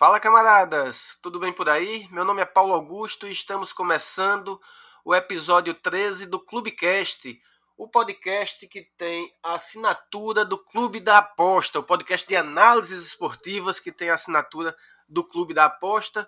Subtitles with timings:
[0.00, 2.08] Fala camaradas, tudo bem por aí?
[2.10, 4.58] Meu nome é Paulo Augusto e estamos começando
[5.04, 7.38] o episódio 13 do Clubecast,
[7.76, 13.78] o podcast que tem a assinatura do Clube da Aposta, o podcast de análises esportivas
[13.78, 14.74] que tem a assinatura
[15.06, 16.26] do Clube da Aposta.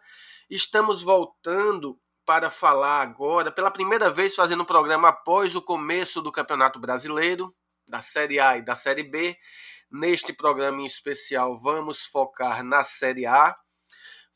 [0.50, 6.30] Estamos voltando para falar agora, pela primeira vez fazendo um programa após o começo do
[6.30, 7.56] Campeonato Brasileiro,
[7.88, 9.34] da Série A e da Série B.
[9.90, 13.61] Neste programa em especial, vamos focar na Série A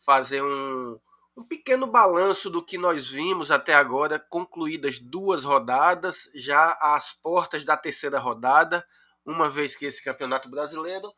[0.07, 0.97] fazer um,
[1.37, 7.65] um pequeno balanço do que nós vimos até agora, concluídas duas rodadas, já às portas
[7.65, 8.87] da terceira rodada,
[9.25, 11.13] uma vez que esse campeonato brasileiro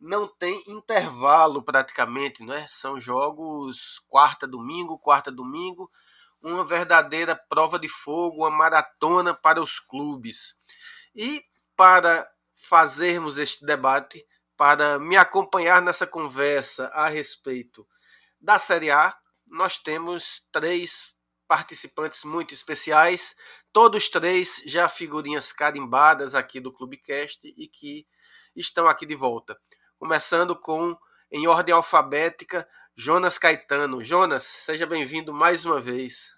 [0.00, 2.66] não tem intervalo praticamente, não é?
[2.66, 5.88] São jogos quarta, domingo, quarta, domingo,
[6.42, 10.56] uma verdadeira prova de fogo, uma maratona para os clubes.
[11.14, 11.42] E
[11.76, 17.86] para fazermos este debate, para me acompanhar nessa conversa a respeito
[18.44, 19.16] da Série A,
[19.50, 21.14] nós temos três
[21.48, 23.34] participantes muito especiais,
[23.72, 28.06] todos três já figurinhas carimbadas aqui do Clubecast e que
[28.54, 29.58] estão aqui de volta.
[29.98, 30.94] Começando com,
[31.32, 34.04] em ordem alfabética, Jonas Caetano.
[34.04, 36.34] Jonas, seja bem-vindo mais uma vez.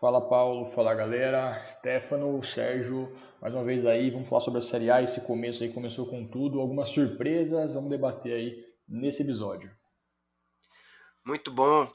[0.00, 4.90] Fala Paulo, fala galera, Stefano, Sérgio, mais uma vez aí, vamos falar sobre a Série
[4.90, 9.70] A, esse começo aí começou com tudo, algumas surpresas, vamos debater aí nesse episódio.
[11.24, 11.86] Muito bom.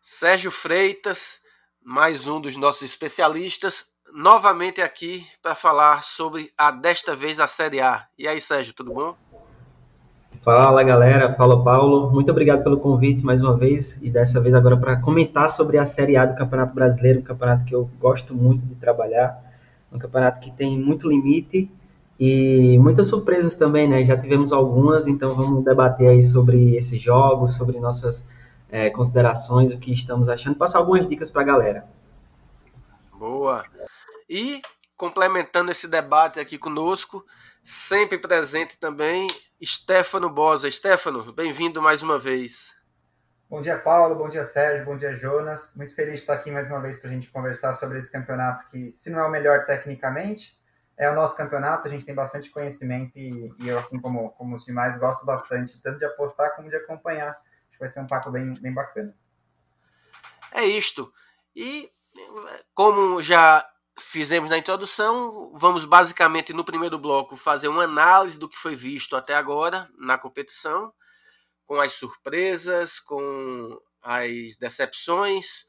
[0.00, 1.38] Sérgio Freitas,
[1.84, 7.82] mais um dos nossos especialistas, novamente aqui para falar sobre a desta vez a Série
[7.82, 8.06] A.
[8.18, 9.14] E aí, Sérgio, tudo bom?
[10.40, 12.10] Fala galera, fala Paulo.
[12.10, 15.84] Muito obrigado pelo convite mais uma vez e dessa vez agora para comentar sobre a
[15.84, 19.38] Série A do Campeonato Brasileiro, um campeonato que eu gosto muito de trabalhar,
[19.92, 21.70] um campeonato que tem muito limite
[22.18, 24.02] e muitas surpresas também, né?
[24.06, 28.24] Já tivemos algumas, então vamos debater aí sobre esses jogos, sobre nossas
[28.70, 31.88] é, considerações, o que estamos achando, passar algumas dicas para a galera.
[33.12, 33.64] Boa.
[34.28, 34.62] E
[34.96, 37.24] complementando esse debate aqui conosco,
[37.62, 39.26] sempre presente também,
[39.62, 40.70] Stefano Bosa.
[40.70, 42.74] Stefano, bem-vindo mais uma vez.
[43.48, 44.14] Bom dia, Paulo.
[44.14, 44.84] Bom dia, Sérgio.
[44.84, 45.72] Bom dia, Jonas.
[45.74, 48.64] Muito feliz de estar aqui mais uma vez para a gente conversar sobre esse campeonato
[48.70, 50.56] que, se não é o melhor tecnicamente,
[50.96, 51.88] é o nosso campeonato.
[51.88, 55.82] A gente tem bastante conhecimento e, e eu, assim como, como os demais, gosto bastante
[55.82, 57.36] tanto de apostar como de acompanhar
[57.80, 59.16] vai ser um papo bem, bem bacana.
[60.52, 61.12] É isto.
[61.56, 61.90] E
[62.74, 63.66] como já
[63.98, 69.16] fizemos na introdução, vamos basicamente no primeiro bloco fazer uma análise do que foi visto
[69.16, 70.92] até agora na competição,
[71.66, 75.64] com as surpresas, com as decepções.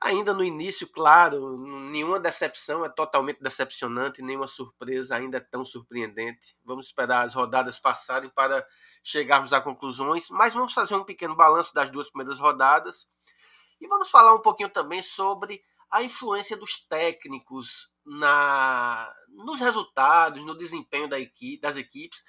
[0.00, 1.58] Ainda no início, claro,
[1.90, 6.56] nenhuma decepção é totalmente decepcionante, nenhuma surpresa ainda é tão surpreendente.
[6.64, 8.66] Vamos esperar as rodadas passarem para
[9.02, 13.08] chegarmos a conclusões, mas vamos fazer um pequeno balanço das duas primeiras rodadas
[13.80, 20.56] e vamos falar um pouquinho também sobre a influência dos técnicos na nos resultados, no
[20.56, 22.22] desempenho da equipe, das equipes.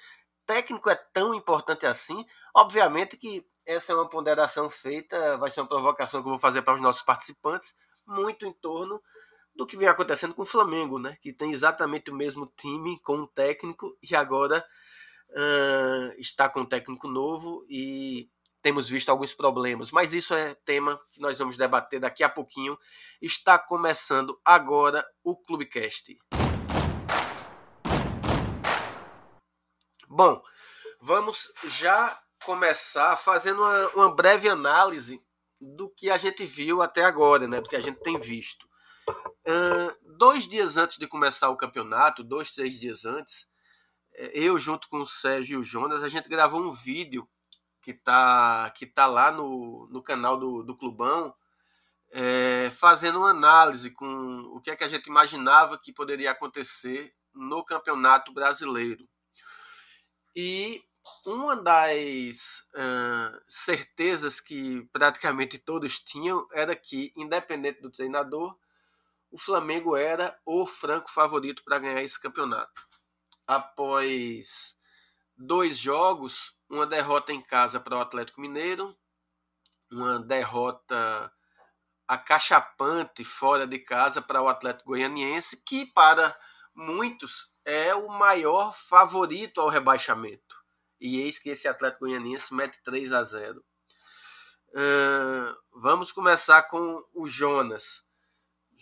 [0.46, 2.24] Técnico é tão importante assim?
[2.54, 6.62] Obviamente que essa é uma ponderação feita, vai ser uma provocação que eu vou fazer
[6.62, 7.74] para os nossos participantes,
[8.06, 9.00] muito em torno
[9.54, 11.16] do que vem acontecendo com o Flamengo, né?
[11.20, 14.64] Que tem exatamente o mesmo time com um técnico e agora
[15.32, 18.30] uh, está com um técnico novo e
[18.62, 22.78] temos visto alguns problemas, mas isso é tema que nós vamos debater daqui a pouquinho.
[23.20, 26.16] Está começando agora o Clubecast.
[30.08, 30.40] Bom,
[31.00, 35.20] vamos já começar fazendo uma, uma, breve análise
[35.60, 37.60] do que a gente viu até agora, né?
[37.60, 38.66] Do que a gente tem visto.
[39.08, 43.48] Uh, dois dias antes de começar o campeonato, dois, três dias antes,
[44.14, 47.28] eu junto com o Sérgio e o Jonas, a gente gravou um vídeo
[47.80, 51.34] que tá, que tá lá no, no canal do, do Clubão,
[52.12, 54.06] é, fazendo uma análise com
[54.54, 59.08] o que é que a gente imaginava que poderia acontecer no Campeonato Brasileiro.
[60.36, 60.80] E
[61.26, 68.56] uma das uh, certezas que praticamente todos tinham era que, independente do treinador,
[69.30, 72.91] o Flamengo era o franco favorito para ganhar esse campeonato
[73.56, 74.76] após
[75.36, 78.96] dois jogos, uma derrota em casa para o Atlético Mineiro,
[79.90, 81.32] uma derrota
[82.06, 86.36] acachapante fora de casa para o Atlético Goianiense, que para
[86.74, 90.62] muitos é o maior favorito ao rebaixamento.
[91.00, 93.64] E eis que esse Atlético Goianiense mete 3 a 0.
[94.68, 98.04] Uh, vamos começar com o Jonas.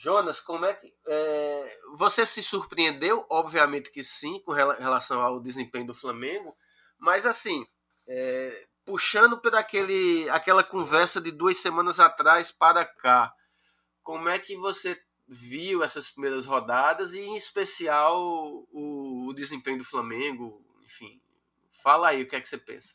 [0.03, 0.91] Jonas, como é que.
[1.07, 3.27] É, você se surpreendeu?
[3.29, 6.57] Obviamente que sim, com relação ao desempenho do Flamengo,
[6.99, 7.67] mas assim,
[8.09, 13.31] é, puxando por aquele, aquela conversa de duas semanas atrás para cá,
[14.03, 14.99] como é que você
[15.29, 18.19] viu essas primeiras rodadas e, em especial,
[18.73, 20.65] o, o desempenho do Flamengo?
[20.83, 21.21] Enfim,
[21.83, 22.95] fala aí o que é que você pensa.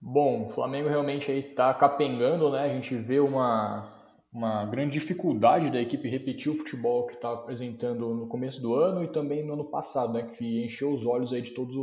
[0.00, 2.66] Bom, o Flamengo realmente aí está capengando, né?
[2.66, 3.95] A gente vê uma,
[4.36, 9.02] uma grande dificuldade da equipe repetir o futebol que está apresentando no começo do ano
[9.02, 10.30] e também no ano passado, né?
[10.36, 11.74] Que encheu os olhos aí de todos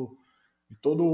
[0.69, 1.05] de todos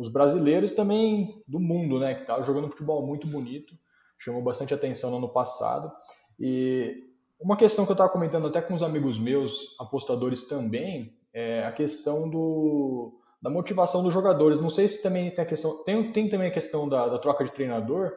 [0.00, 2.14] os brasileiros também do mundo, né?
[2.14, 3.74] Que estava jogando futebol muito bonito,
[4.18, 5.92] chamou bastante atenção no ano passado.
[6.40, 7.04] E
[7.38, 11.72] uma questão que eu estava comentando até com os amigos meus, apostadores também, é a
[11.72, 14.58] questão do, da motivação dos jogadores.
[14.58, 17.44] Não sei se também tem a questão, tem, tem também a questão da, da troca
[17.44, 18.12] de treinador,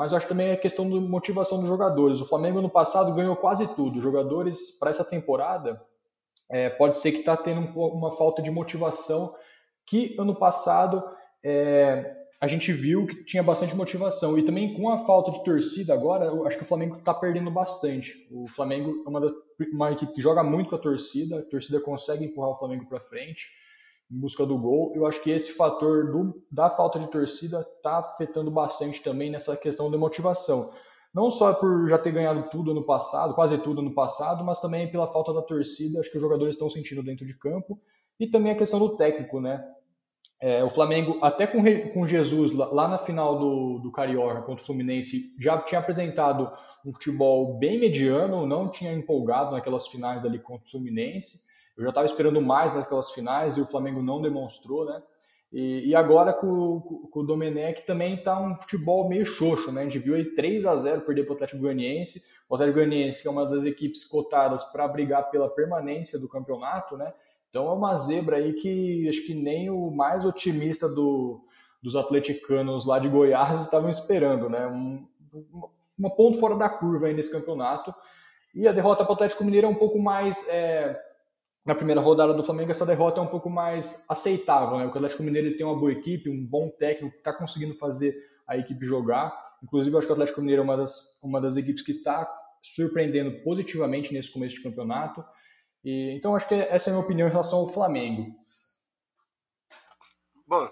[0.00, 2.22] mas acho também a questão da motivação dos jogadores.
[2.22, 4.00] O Flamengo no passado ganhou quase tudo.
[4.00, 5.78] Jogadores para essa temporada
[6.50, 9.34] é, pode ser que está tendo uma falta de motivação
[9.84, 11.04] que ano passado
[11.44, 14.38] é, a gente viu que tinha bastante motivação.
[14.38, 18.26] E também com a falta de torcida agora, acho que o Flamengo está perdendo bastante.
[18.30, 19.20] O Flamengo é uma,
[19.70, 23.00] uma equipe que joga muito com a torcida, a torcida consegue empurrar o Flamengo para
[23.00, 23.48] frente
[24.10, 24.92] em busca do gol.
[24.94, 29.56] Eu acho que esse fator do, da falta de torcida está afetando bastante também nessa
[29.56, 30.72] questão da motivação.
[31.12, 34.90] Não só por já ter ganhado tudo ano passado, quase tudo ano passado, mas também
[34.90, 37.80] pela falta da torcida, acho que os jogadores estão sentindo dentro de campo.
[38.18, 39.64] E também a questão do técnico, né?
[40.40, 44.62] É, o Flamengo, até com, com Jesus, lá, lá na final do, do Carioca contra
[44.62, 46.50] o Fluminense, já tinha apresentado
[46.84, 51.50] um futebol bem mediano, não tinha empolgado naquelas finais ali contra o Fluminense.
[51.80, 55.02] Eu já estava esperando mais naquelas finais e o Flamengo não demonstrou, né?
[55.50, 56.78] E, e agora com,
[57.10, 59.80] com, o Domenech também está um futebol meio xoxo, né?
[59.80, 62.22] A gente viu aí 3 a 0 perder para o Atlético Goianiense.
[62.50, 67.14] O Atlético Goianiense é uma das equipes cotadas para brigar pela permanência do campeonato, né?
[67.48, 71.40] Então é uma zebra aí que acho que nem o mais otimista do,
[71.82, 74.66] dos atleticanos lá de Goiás estavam esperando, né?
[74.66, 75.08] Um,
[75.98, 77.94] uma ponto fora da curva aí nesse campeonato.
[78.54, 80.46] E a derrota para o Atlético Mineiro é um pouco mais.
[80.50, 81.08] É,
[81.64, 84.86] na primeira rodada do Flamengo, essa derrota é um pouco mais aceitável, né?
[84.86, 88.16] O Atlético Mineiro tem uma boa equipe, um bom técnico, está conseguindo fazer
[88.46, 89.38] a equipe jogar.
[89.62, 92.28] Inclusive, eu acho que o Atlético Mineiro é uma das, uma das equipes que está
[92.62, 95.24] surpreendendo positivamente nesse começo de campeonato.
[95.84, 98.34] E, então, acho que essa é a minha opinião em relação ao Flamengo.
[100.46, 100.68] Bom,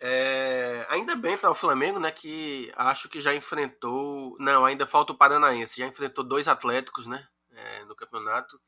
[0.00, 2.10] é, ainda bem para o Flamengo, né?
[2.10, 4.36] Que acho que já enfrentou.
[4.38, 5.80] Não, ainda falta o Paranaense.
[5.80, 7.26] Já enfrentou dois Atléticos, né?
[7.52, 8.58] É, no campeonato.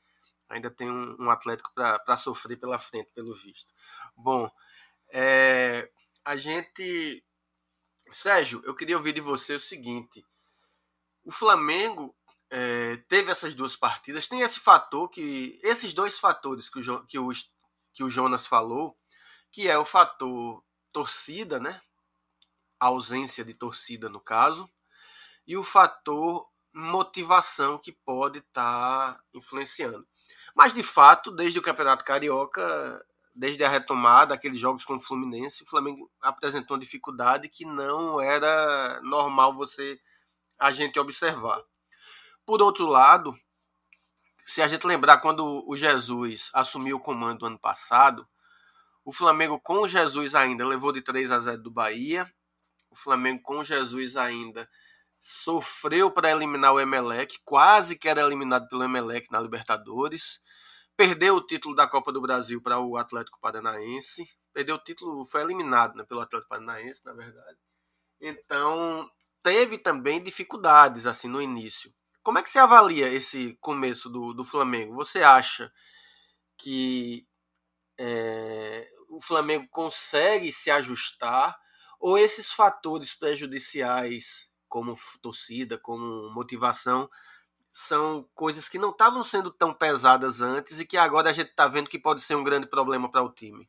[0.53, 3.73] Ainda tem um, um Atlético para sofrer pela frente, pelo visto.
[4.15, 4.51] Bom,
[5.11, 5.91] é,
[6.25, 7.25] a gente.
[8.11, 10.25] Sérgio, eu queria ouvir de você o seguinte:
[11.25, 12.15] o Flamengo
[12.51, 15.59] é, teve essas duas partidas, tem esse fator que.
[15.63, 17.31] Esses dois fatores que o, que o,
[17.95, 18.99] que o Jonas falou,
[19.51, 20.63] que é o fator
[20.93, 21.81] torcida, né?
[22.79, 24.69] A ausência de torcida no caso,
[25.47, 30.07] e o fator motivação que pode estar tá influenciando.
[30.55, 33.05] Mas de fato, desde o Campeonato Carioca,
[33.35, 38.21] desde a retomada, aqueles jogos com o Fluminense, o Flamengo apresentou uma dificuldade que não
[38.21, 39.99] era normal você
[40.59, 41.63] a gente observar.
[42.45, 43.35] Por outro lado,
[44.45, 48.27] se a gente lembrar quando o Jesus assumiu o comando ano passado,
[49.05, 52.31] o Flamengo com o Jesus ainda levou de 3 a 0 do Bahia.
[52.91, 54.69] O Flamengo com o Jesus ainda
[55.25, 60.41] sofreu para eliminar o Emelec, quase que era eliminado pelo Emelec na Libertadores.
[60.97, 64.29] Perdeu o título da Copa do Brasil para o Atlético Paranaense.
[64.53, 67.57] Perdeu o título, foi eliminado né, pelo Atlético Paranaense, na verdade.
[68.21, 69.09] Então,
[69.45, 71.95] teve também dificuldades assim no início.
[72.21, 74.95] Como é que você avalia esse começo do, do Flamengo?
[74.97, 75.73] Você acha
[76.57, 77.27] que
[77.97, 81.57] é, o Flamengo consegue se ajustar
[82.01, 87.07] ou esses fatores prejudiciais, como torcida, como motivação,
[87.71, 91.67] são coisas que não estavam sendo tão pesadas antes e que agora a gente está
[91.67, 93.69] vendo que pode ser um grande problema para o time?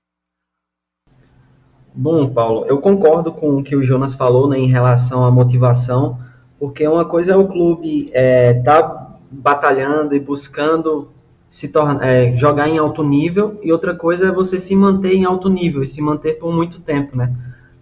[1.93, 6.17] Bom, Paulo, eu concordo com o que o Jonas falou né, em relação à motivação
[6.57, 11.11] porque uma coisa é o clube é, tá batalhando e buscando
[11.49, 15.25] se torna, é, jogar em alto nível, e outra coisa é você se manter em
[15.25, 17.35] alto nível e se manter por muito tempo, né?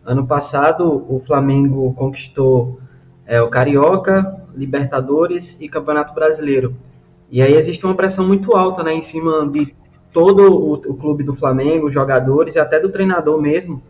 [0.03, 2.79] Ano passado, o Flamengo conquistou
[3.31, 6.75] é, o Carioca, Libertadores e Campeonato Brasileiro.
[7.31, 9.73] E aí existe uma pressão muito alta né, em cima de
[10.11, 13.81] todo o, o clube do Flamengo, jogadores e até do treinador mesmo,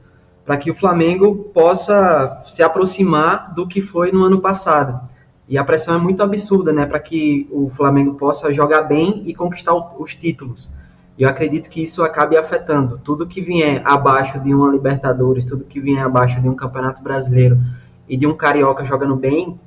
[0.46, 5.10] para que o Flamengo possa se aproximar do que foi no ano passado.
[5.50, 9.34] E a pressão é muito absurda, né, para que o Flamengo possa jogar bem e
[9.34, 10.72] conquistar os títulos.
[11.18, 13.02] Eu acredito que isso acabe afetando.
[13.04, 17.58] Tudo que vier abaixo de uma Libertadores, tudo que vier abaixo de um Campeonato Brasileiro
[18.12, 19.58] e de um Carioca jogando bem,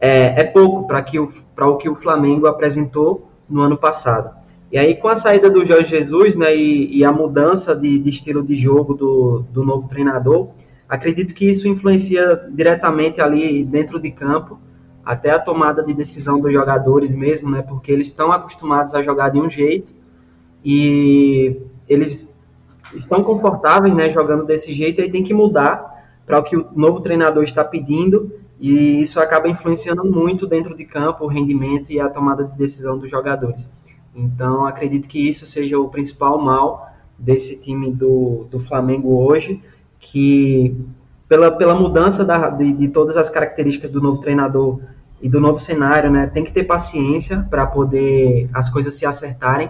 [0.00, 4.34] é, é pouco para o que o Flamengo apresentou no ano passado.
[4.72, 8.10] E aí, com a saída do Jorge Jesus né, e, e a mudança de, de,
[8.10, 10.48] estilo de jogo do, do novo treinador,
[10.88, 14.58] acredito que isso influencia diretamente ali dentro de campo,
[15.04, 19.28] até a tomada de decisão dos jogadores mesmo, né, porque eles estão acostumados a jogar
[19.28, 19.94] de um jeito
[20.64, 21.56] e
[21.88, 22.34] eles
[22.94, 25.91] estão confortáveis né, jogando desse jeito, aí tem que mudar
[26.32, 30.82] para o que o novo treinador está pedindo e isso acaba influenciando muito dentro de
[30.82, 33.70] campo o rendimento e a tomada de decisão dos jogadores.
[34.14, 39.62] Então, acredito que isso seja o principal mal desse time do, do Flamengo hoje,
[40.00, 40.74] que
[41.28, 44.80] pela, pela mudança da, de, de todas as características do novo treinador
[45.20, 49.68] e do novo cenário, né, tem que ter paciência para poder as coisas se acertarem.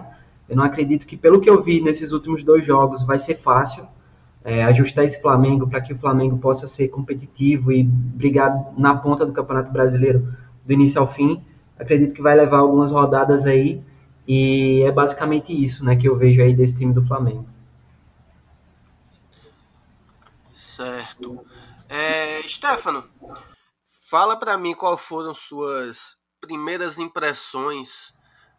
[0.48, 3.82] Eu não acredito que, pelo que eu vi nesses últimos dois jogos, vai ser fácil
[4.44, 9.24] é, ajustar esse Flamengo para que o Flamengo possa ser competitivo e brigar na ponta
[9.24, 11.44] do Campeonato Brasileiro do início ao fim.
[11.78, 13.82] Acredito que vai levar algumas rodadas aí,
[14.26, 17.46] e é basicamente isso, né, que eu vejo aí desse time do Flamengo.
[20.54, 21.44] Certo.
[21.88, 23.04] É, Stefano,
[24.08, 28.14] fala para mim qual foram suas primeiras impressões,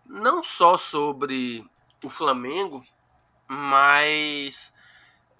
[0.06, 1.66] não só sobre
[2.04, 2.84] o Flamengo,
[3.48, 4.74] mas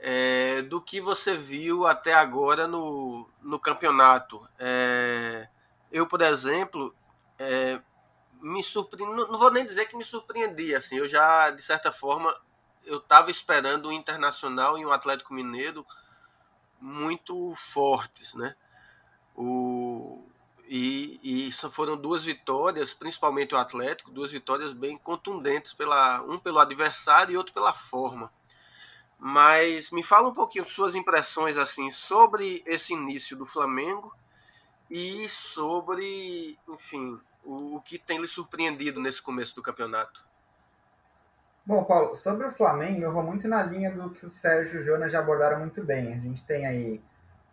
[0.06, 4.46] é, do que você viu até agora no, no campeonato.
[4.60, 5.48] É,
[5.90, 6.94] eu, por exemplo,
[7.40, 7.82] é,
[8.42, 11.90] me surpreendi, não, não vou nem dizer que me surpreendi, assim, eu já, de certa
[11.90, 12.36] forma,
[12.86, 15.86] eu estava esperando um Internacional e um Atlético Mineiro
[16.82, 18.58] muito fortes, né?
[19.34, 20.22] O,
[20.68, 26.60] e, e foram duas vitórias, principalmente o Atlético, duas vitórias bem contundentes, pela, um pelo
[26.60, 28.30] adversário e outro pela forma.
[29.26, 34.14] Mas me fala um pouquinho suas impressões assim sobre esse início do Flamengo
[34.92, 40.26] e sobre, enfim, o, o que tem lhe surpreendido nesse começo do campeonato?
[41.66, 44.84] Bom, Paulo, sobre o Flamengo, eu vou muito na linha do que o Sérgio e
[44.84, 46.14] o Jonas já abordaram muito bem.
[46.14, 47.02] A gente tem aí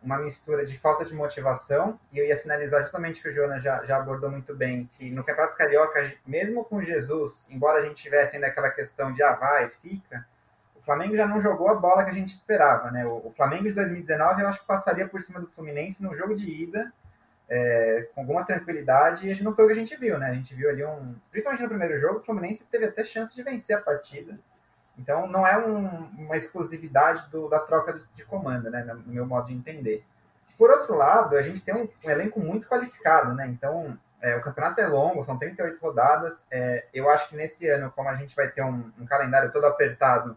[0.03, 3.85] uma mistura de falta de motivação, e eu ia sinalizar justamente que o Jonas já,
[3.85, 8.35] já abordou muito bem, que no Campeonato Carioca, mesmo com Jesus, embora a gente tivesse
[8.35, 10.27] ainda aquela questão de ah, vai, fica,
[10.81, 13.07] o Flamengo já não jogou a bola que a gente esperava, né?
[13.07, 16.35] O, o Flamengo de 2019 eu acho que passaria por cima do Fluminense no jogo
[16.35, 16.91] de ida,
[17.49, 20.31] é, com alguma tranquilidade, e não foi o que a gente viu, né?
[20.31, 21.15] A gente viu ali um.
[21.31, 24.39] Principalmente no primeiro jogo, o Fluminense teve até chance de vencer a partida.
[24.99, 25.87] Então não é um,
[26.19, 28.83] uma exclusividade do, da troca de, de, comando, né?
[28.83, 30.05] No meu modo de entender.
[30.57, 33.47] Por outro lado, a gente tem um, um elenco muito qualificado, né?
[33.49, 36.45] Então é, o campeonato é longo, são 38 rodadas.
[36.51, 39.67] É, eu acho que nesse ano, como a gente vai ter um, um calendário todo
[39.67, 40.37] apertado,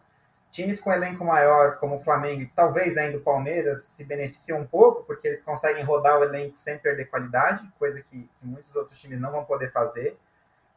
[0.53, 4.67] Times com elenco maior, como o Flamengo e talvez ainda o Palmeiras, se beneficiam um
[4.67, 8.99] pouco, porque eles conseguem rodar o elenco sem perder qualidade, coisa que, que muitos outros
[9.01, 10.15] times não vão poder fazer.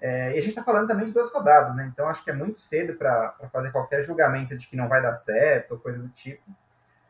[0.00, 1.90] É, e a gente está falando também de duas rodadas, né?
[1.92, 5.14] Então acho que é muito cedo para fazer qualquer julgamento de que não vai dar
[5.16, 6.42] certo ou coisa do tipo.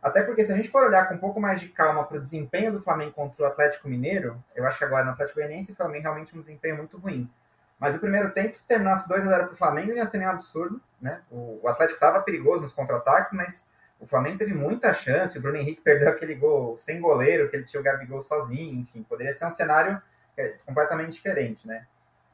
[0.03, 2.21] Até porque se a gente for olhar com um pouco mais de calma para o
[2.21, 6.03] desempenho do Flamengo contra o Atlético Mineiro, eu acho que agora no Atlético Goianiense Flamengo
[6.03, 7.31] realmente um desempenho muito ruim.
[7.79, 10.19] Mas o primeiro tempo, se terminasse 2 a 0 para o Flamengo, não ia ser
[10.19, 10.81] nenhum absurdo.
[11.01, 11.21] Né?
[11.31, 13.65] O, o Atlético estava perigoso nos contra-ataques, mas
[14.01, 15.39] o Flamengo teve muita chance.
[15.39, 18.81] O Bruno Henrique perdeu aquele gol sem goleiro, que ele tinha o Gabigol sozinho.
[18.81, 20.01] Enfim, poderia ser um cenário
[20.37, 21.67] é, completamente diferente.
[21.67, 21.87] Né?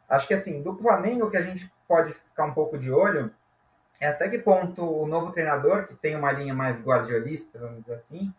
[0.09, 3.33] Acho que assim, do Flamengo, que a gente pode ficar um pouco de olho
[4.01, 7.95] é até que ponto o novo treinador, que tem uma linha mais guardiolista, vamos dizer
[7.95, 8.35] assim,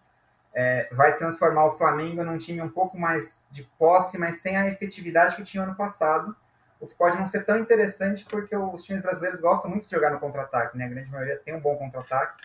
[0.54, 4.68] é, vai transformar o Flamengo num time um pouco mais de posse, mas sem a
[4.68, 6.36] efetividade que tinha ano passado
[6.84, 10.10] o que pode não ser tão interessante porque os times brasileiros gostam muito de jogar
[10.10, 10.84] no contra-ataque, né?
[10.84, 12.38] A grande maioria tem um bom contra-ataque.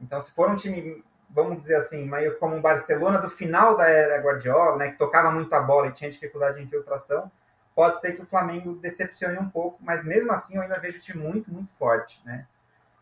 [0.00, 3.88] Então, se for um time, vamos dizer assim, meio como um Barcelona do final da
[3.88, 7.28] era Guardiola, né, que tocava muito a bola e tinha dificuldade de infiltração,
[7.74, 11.00] pode ser que o Flamengo decepcione um pouco, mas mesmo assim eu ainda vejo o
[11.00, 12.46] time muito, muito forte, né?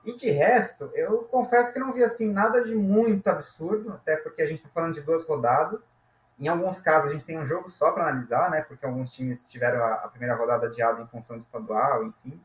[0.02, 4.40] E de resto, eu confesso que não vi assim nada de muito absurdo, até porque
[4.40, 5.94] a gente está falando de duas rodadas.
[6.40, 8.62] Em alguns casos, a gente tem um jogo só para analisar, né?
[8.62, 12.40] Porque alguns times tiveram a, a, primeira rodada adiada em função do estadual, enfim.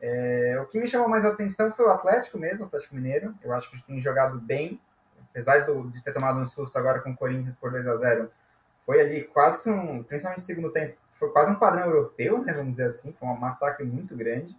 [0.00, 3.34] É, o que me chamou mais atenção foi o Atlético mesmo, o Atlético Mineiro.
[3.42, 4.80] Eu acho que tem jogado bem,
[5.30, 8.30] apesar do, de ter tomado um susto agora com o Corinthians por 2 a 0
[8.86, 12.52] Foi ali quase que um, principalmente no segundo tempo, foi quase um padrão europeu, né?
[12.52, 14.56] Vamos dizer assim, foi um massacre muito grande.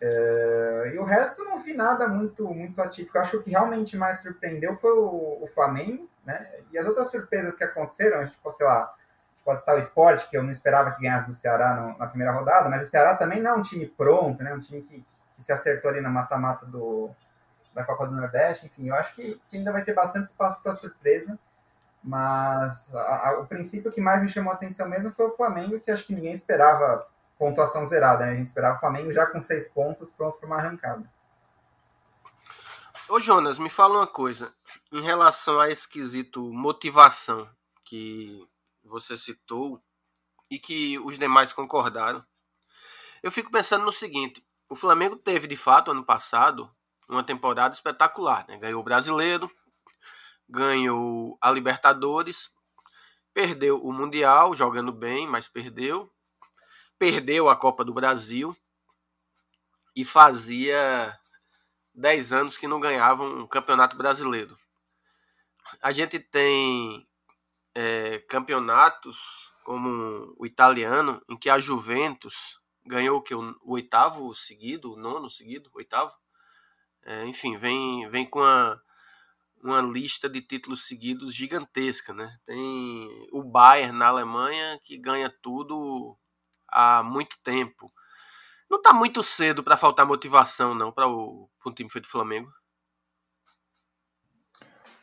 [0.00, 3.16] É, e o resto não vi nada muito, muito atípico.
[3.16, 6.50] Eu acho que o que realmente mais surpreendeu foi o, o Flamengo, né?
[6.72, 8.94] E as outras surpresas que aconteceram, tipo, sei lá,
[9.44, 12.32] pode citar o esporte, que eu não esperava que ganhasse do Ceará no, na primeira
[12.32, 14.54] rodada, mas o Ceará também não é um time pronto, né?
[14.54, 17.10] Um time que, que que se acertou ali na mata-mata do
[17.72, 20.74] da Copa do Nordeste, enfim, eu acho que, que ainda vai ter bastante espaço para
[20.74, 21.38] surpresa,
[22.02, 25.78] mas a, a, o princípio que mais me chamou a atenção mesmo foi o Flamengo,
[25.78, 27.06] que acho que ninguém esperava
[27.40, 28.32] pontuação zerada, né?
[28.32, 31.10] A gente esperava o Flamengo já com seis pontos pronto para uma arrancada.
[33.08, 34.54] Ô Jonas, me fala uma coisa.
[34.92, 37.48] Em relação a esse quesito motivação
[37.82, 38.46] que
[38.84, 39.82] você citou
[40.50, 42.22] e que os demais concordaram,
[43.22, 46.70] eu fico pensando no seguinte: o Flamengo teve de fato ano passado
[47.08, 48.58] uma temporada espetacular, né?
[48.58, 49.50] Ganhou o Brasileiro,
[50.46, 52.52] ganhou a Libertadores,
[53.32, 56.12] perdeu o Mundial jogando bem, mas perdeu,
[57.00, 58.54] perdeu a Copa do Brasil
[59.96, 61.18] e fazia
[61.94, 64.54] 10 anos que não ganhava um campeonato brasileiro.
[65.80, 67.08] A gente tem
[67.74, 69.16] é, campeonatos
[69.64, 75.30] como o italiano, em que a Juventus ganhou o, que, o oitavo seguido, o nono
[75.30, 76.12] seguido, oitavo.
[77.02, 78.78] É, enfim, vem, vem com a,
[79.62, 82.36] uma lista de títulos seguidos gigantesca, né?
[82.44, 86.18] Tem o Bayern na Alemanha que ganha tudo
[86.70, 87.92] há muito tempo.
[88.70, 92.52] Não está muito cedo para faltar motivação, não, para o um time feito Flamengo?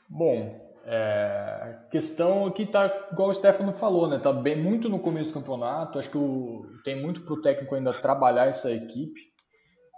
[0.09, 4.19] Bom, é, questão que tá igual o Stefano falou, né?
[4.19, 5.99] Tá bem muito no começo do campeonato.
[5.99, 9.19] Acho que o, tem muito para o técnico ainda trabalhar essa equipe.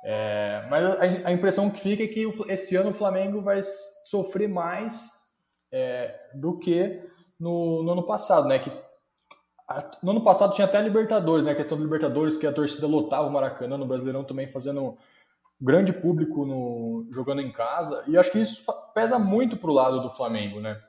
[0.04, 4.48] É, mas a, a, impressão que fica é que esse ano o Flamengo vai sofrer
[4.48, 5.12] mais
[5.72, 7.04] é, do que
[7.40, 8.58] no, no ano passado, né?
[8.58, 8.72] Que
[10.02, 11.52] no ano passado tinha até a Libertadores, né?
[11.52, 14.98] A questão do Libertadores, que a torcida lotava o Maracanã, no Brasileirão também fazendo
[15.62, 18.04] grande público no, jogando em casa.
[18.08, 20.80] E acho que isso pesa muito pro lado do Flamengo, né?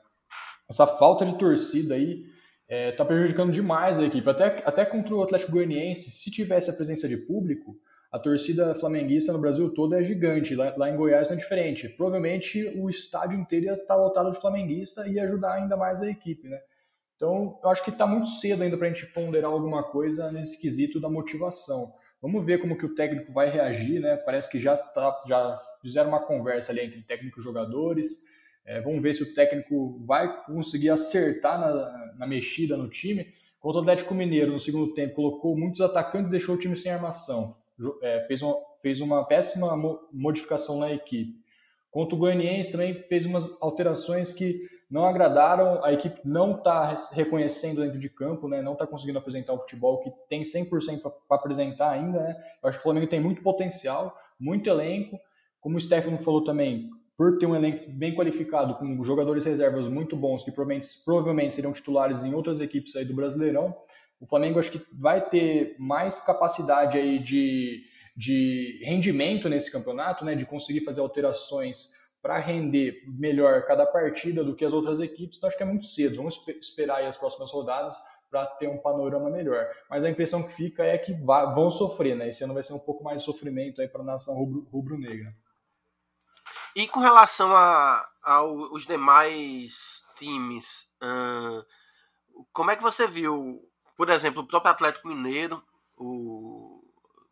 [0.69, 2.25] Essa falta de torcida aí
[2.67, 4.29] é, tá prejudicando demais a equipe.
[4.29, 7.75] Até, até contra o Atlético Goianiense, se tivesse a presença de público,
[8.11, 10.55] a torcida flamenguista no Brasil todo é gigante.
[10.55, 11.89] Lá, lá em Goiás não é diferente.
[11.89, 16.09] Provavelmente o estádio inteiro ia estar lotado de flamenguista e ia ajudar ainda mais a
[16.09, 16.59] equipe, né?
[17.21, 20.59] Então, eu acho que está muito cedo ainda para a gente ponderar alguma coisa nesse
[20.59, 21.93] quesito da motivação.
[22.19, 24.17] Vamos ver como que o técnico vai reagir, né?
[24.17, 28.25] Parece que já, tá, já fizeram uma conversa ali entre técnico e jogadores.
[28.65, 33.31] É, vamos ver se o técnico vai conseguir acertar na, na mexida no time.
[33.59, 36.91] Contra o Atlético Mineiro, no segundo tempo, colocou muitos atacantes e deixou o time sem
[36.91, 37.55] armação.
[38.01, 39.77] É, fez, uma, fez uma péssima
[40.11, 41.39] modificação na equipe.
[41.91, 44.59] Contra o Goianiense também fez umas alterações que
[44.91, 48.61] não agradaram, a equipe não está reconhecendo dentro de campo, né?
[48.61, 52.19] não está conseguindo apresentar o futebol que tem 100% para apresentar ainda.
[52.19, 52.35] Né?
[52.61, 55.17] Eu acho que o Flamengo tem muito potencial, muito elenco.
[55.61, 60.17] Como o Stefano falou também, por ter um elenco bem qualificado, com jogadores reservas muito
[60.17, 63.73] bons, que provavelmente, provavelmente seriam titulares em outras equipes aí do Brasileirão,
[64.19, 67.81] o Flamengo acho que vai ter mais capacidade aí de,
[68.17, 70.35] de rendimento nesse campeonato, né?
[70.35, 75.47] de conseguir fazer alterações para render melhor cada partida do que as outras equipes, então
[75.47, 76.17] acho que é muito cedo.
[76.17, 77.97] Vamos esperar as próximas rodadas
[78.29, 79.67] para ter um panorama melhor.
[79.89, 82.29] Mas a impressão que fica é que vão sofrer, né?
[82.29, 84.35] Esse ano vai ser um pouco mais de sofrimento aí para a nação
[84.71, 85.35] rubro-negra.
[86.75, 87.51] e com relação
[88.23, 90.87] aos demais times,
[92.53, 95.61] como é que você viu, por exemplo, o próprio Atlético Mineiro,
[95.97, 96.83] o,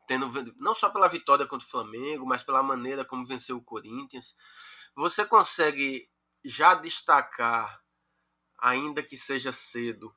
[0.08, 4.36] tendo não só pela vitória contra o Flamengo, mas pela maneira como venceu o Corinthians.
[5.00, 6.10] Você consegue
[6.44, 7.82] já destacar,
[8.58, 10.14] ainda que seja cedo,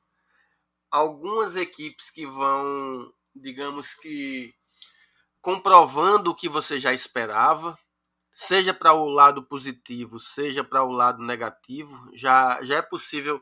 [0.91, 4.53] algumas equipes que vão, digamos que,
[5.39, 7.79] comprovando o que você já esperava,
[8.33, 13.41] seja para o lado positivo, seja para o lado negativo, já, já é possível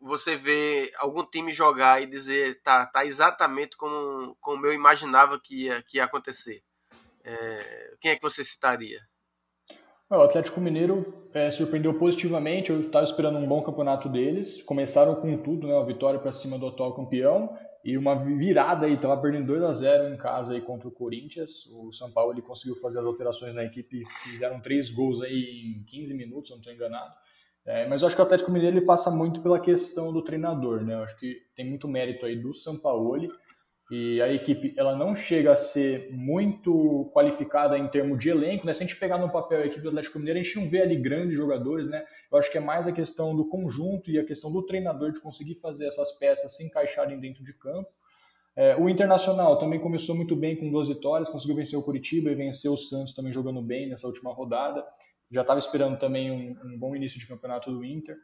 [0.00, 5.66] você ver algum time jogar e dizer tá, tá exatamente como, como eu imaginava que
[5.66, 6.60] ia, que ia acontecer.
[7.22, 9.08] É, quem é que você citaria?
[10.08, 12.70] O Atlético Mineiro é, surpreendeu positivamente.
[12.70, 14.62] Eu estava esperando um bom campeonato deles.
[14.62, 15.74] Começaram com tudo, né?
[15.74, 18.94] Uma vitória para cima do atual campeão e uma virada aí.
[18.94, 21.66] Estava perdendo 2 a 0 em casa aí contra o Corinthians.
[21.74, 24.04] O São Paulo ele conseguiu fazer as alterações na equipe.
[24.22, 27.12] Fizeram três gols aí em 15 minutos, se não estou enganado.
[27.64, 30.84] É, mas eu acho que o Atlético Mineiro ele passa muito pela questão do treinador,
[30.84, 30.94] né?
[30.94, 33.28] Eu acho que tem muito mérito aí do Sampaoli
[33.90, 38.74] e a equipe ela não chega a ser muito qualificada em termos de elenco, né?
[38.74, 40.82] Se a gente pegar no papel a equipe do Atlético Mineiro, a gente não vê
[40.82, 42.04] ali grandes jogadores, né?
[42.30, 45.20] Eu acho que é mais a questão do conjunto e a questão do treinador de
[45.20, 47.88] conseguir fazer essas peças se encaixarem dentro de campo.
[48.56, 52.34] É, o Internacional também começou muito bem com duas vitórias, conseguiu vencer o Curitiba e
[52.34, 54.84] venceu o Santos também jogando bem nessa última rodada.
[55.30, 58.16] Já estava esperando também um, um bom início de campeonato do Inter.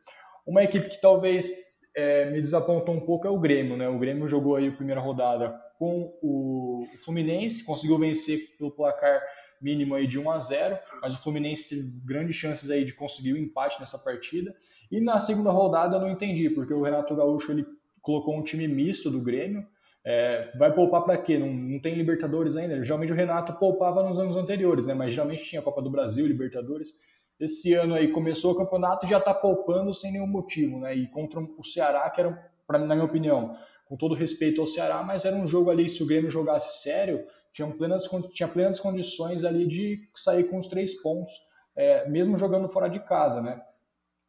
[0.44, 3.88] Uma equipe que talvez é, me desapontou um pouco é o Grêmio, né?
[3.88, 9.20] O Grêmio jogou aí a primeira rodada com o Fluminense, conseguiu vencer pelo placar
[9.61, 13.33] mínimo aí de 1 a 0, mas o Fluminense teve grandes chances aí de conseguir
[13.33, 14.55] o um empate nessa partida.
[14.90, 17.64] E na segunda rodada eu não entendi, porque o Renato Gaúcho ele
[18.00, 19.66] colocou um time misto do Grêmio.
[20.05, 21.38] É, vai poupar para quê?
[21.38, 22.83] Não, não tem Libertadores ainda.
[22.83, 24.94] Geralmente o Renato poupava nos anos anteriores, né?
[24.94, 27.00] Mas geralmente tinha Copa do Brasil, Libertadores.
[27.42, 30.94] Esse ano aí começou o campeonato e já está poupando sem nenhum motivo, né?
[30.94, 35.02] E contra o Ceará, que era, pra, na minha opinião, com todo respeito ao Ceará,
[35.02, 39.44] mas era um jogo ali, se o Grêmio jogasse sério, tinha plenas, tinha plenas condições
[39.44, 41.33] ali de sair com os três pontos,
[41.74, 43.61] é, mesmo jogando fora de casa, né?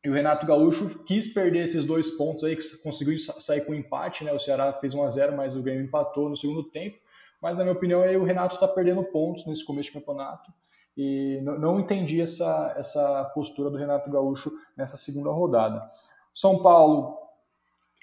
[0.04, 4.34] E o Renato Gaúcho quis perder esses dois pontos aí, conseguiu sair com empate, né?
[4.34, 6.98] O Ceará fez 1 a 0 mas o Grêmio empatou no segundo tempo.
[7.40, 10.52] Mas, na minha opinião, aí o Renato está perdendo pontos nesse começo de campeonato.
[10.96, 15.88] E não, entendi essa, essa postura do Renato Gaúcho nessa segunda rodada.
[16.34, 17.18] São Paulo,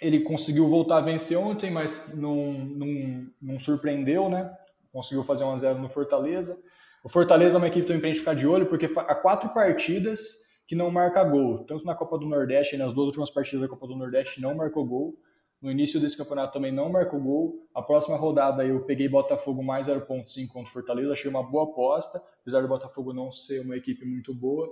[0.01, 4.53] ele conseguiu voltar a vencer ontem, mas não, não, não surpreendeu, né?
[4.93, 6.61] Conseguiu fazer 1 a 0 no Fortaleza.
[7.05, 9.51] O Fortaleza é uma equipe também para a gente ficar de olho, porque há quatro
[9.51, 11.65] partidas que não marca gol.
[11.65, 14.85] Tanto na Copa do Nordeste, nas duas últimas partidas da Copa do Nordeste, não marcou
[14.85, 15.15] gol.
[15.61, 17.69] No início desse campeonato também não marcou gol.
[17.75, 22.63] A próxima rodada eu peguei Botafogo mais 0.5 contra Fortaleza, achei uma boa aposta, apesar
[22.63, 24.69] do Botafogo não ser uma equipe muito boa.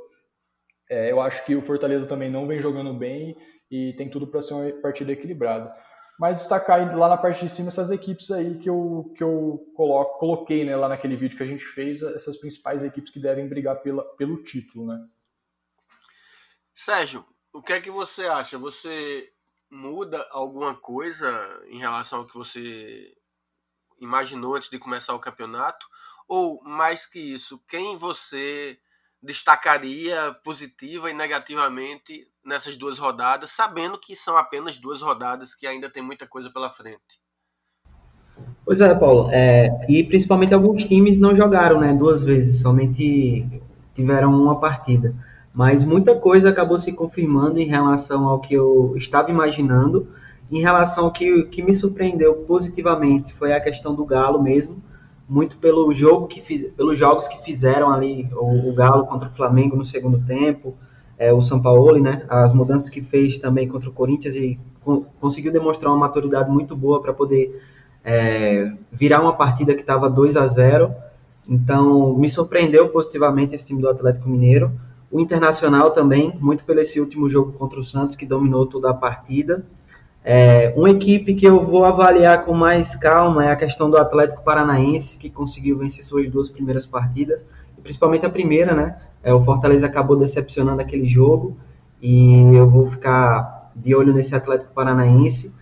[0.89, 3.37] É, eu acho que o Fortaleza também não vem jogando bem
[3.71, 5.75] e tem tudo para ser uma partida equilibrada.
[6.19, 10.65] Mas destacar lá na parte de cima essas equipes aí que eu, que eu coloquei
[10.65, 14.03] né, lá naquele vídeo que a gente fez, essas principais equipes que devem brigar pela,
[14.17, 15.07] pelo título, né?
[16.75, 18.59] Sérgio, o que é que você acha?
[18.59, 19.31] Você
[19.71, 21.29] muda alguma coisa
[21.69, 23.13] em relação ao que você
[24.01, 25.87] imaginou antes de começar o campeonato?
[26.29, 28.79] Ou, mais que isso, quem você
[29.23, 35.91] destacaria positiva e negativamente nessas duas rodadas, sabendo que são apenas duas rodadas que ainda
[35.91, 37.21] tem muita coisa pela frente?
[38.65, 39.29] Pois é, Paulo.
[39.33, 43.45] É, e principalmente alguns times não jogaram né, duas vezes, somente
[43.95, 45.15] tiveram uma partida
[45.59, 50.07] mas muita coisa acabou se confirmando em relação ao que eu estava imaginando.
[50.49, 54.81] Em relação ao que, que me surpreendeu positivamente foi a questão do Galo mesmo,
[55.29, 59.33] muito pelo jogo que fiz, pelos jogos que fizeram ali o, o, Galo contra o
[59.33, 60.77] Flamengo no segundo tempo,
[61.19, 65.07] é, o São Paulo, né, as mudanças que fez também contra o Corinthians e co
[65.21, 67.61] conseguiu demonstrar uma maturidade muito boa para poder
[68.05, 70.95] é, virar uma partida que estava 2 a 0.
[71.49, 74.71] Então, me surpreendeu positivamente esse time do Atlético Mineiro.
[75.11, 78.95] O Internacional também, muito pelo esse último jogo contra o Santos, que dominou toda a
[78.95, 79.65] partida.
[80.23, 84.43] É, uma equipe que eu vou avaliar com mais calma é a questão do Atlético
[84.43, 87.47] Paranaense, que conseguiu vencer suas duas primeiras partidas,
[87.83, 88.97] principalmente a primeira, né?
[89.23, 91.57] É, o Fortaleza acabou decepcionando aquele jogo,
[92.03, 95.55] e eu vou ficar de olho nesse Atlético Paranaense.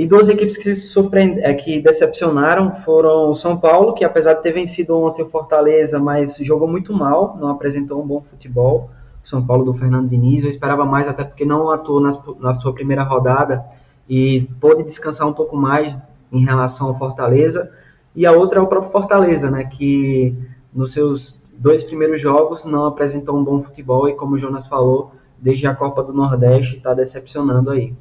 [0.00, 1.40] E duas equipes que, surpreend...
[1.40, 5.98] é, que decepcionaram foram o São Paulo, que apesar de ter vencido ontem o Fortaleza,
[5.98, 8.88] mas jogou muito mal, não apresentou um bom futebol.
[9.22, 12.54] O São Paulo do Fernando Diniz, eu esperava mais, até porque não atuou nas, na
[12.54, 13.62] sua primeira rodada
[14.08, 15.94] e pôde descansar um pouco mais
[16.32, 17.70] em relação ao Fortaleza.
[18.16, 20.34] E a outra é o próprio Fortaleza, né, que
[20.72, 25.12] nos seus dois primeiros jogos não apresentou um bom futebol e, como o Jonas falou,
[25.38, 27.92] desde a Copa do Nordeste está decepcionando aí.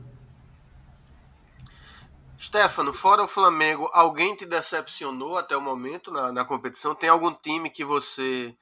[2.39, 6.95] Stefano, fora o Flamengo, alguém te decepcionou até o momento na, na competição?
[6.95, 8.55] Tem algum time que você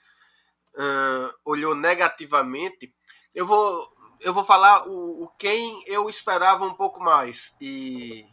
[0.73, 2.91] uh, olhou negativamente?
[3.35, 3.87] Eu vou,
[4.19, 8.25] eu vou falar o, o, quem eu esperava um pouco mais e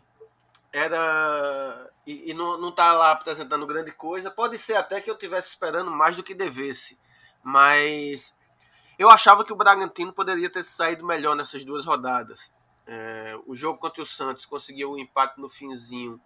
[0.72, 4.30] era e, e não, não tá lá apresentando grande coisa.
[4.30, 6.98] Pode ser até que eu tivesse esperando mais do que devesse,
[7.42, 8.34] mas
[8.98, 12.50] eu achava que o Bragantino poderia ter saído melhor nessas duas rodadas.
[12.86, 16.20] É, o jogo contra o Santos conseguiu o um empate no finzinho.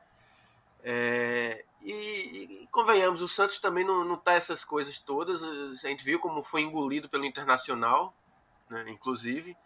[0.83, 1.92] É, e,
[2.62, 5.42] e, convenhamos, o Santos também não, não tá essas coisas todas.
[5.85, 8.14] A gente viu como foi engolido pelo Internacional,
[8.68, 9.57] né, inclusive.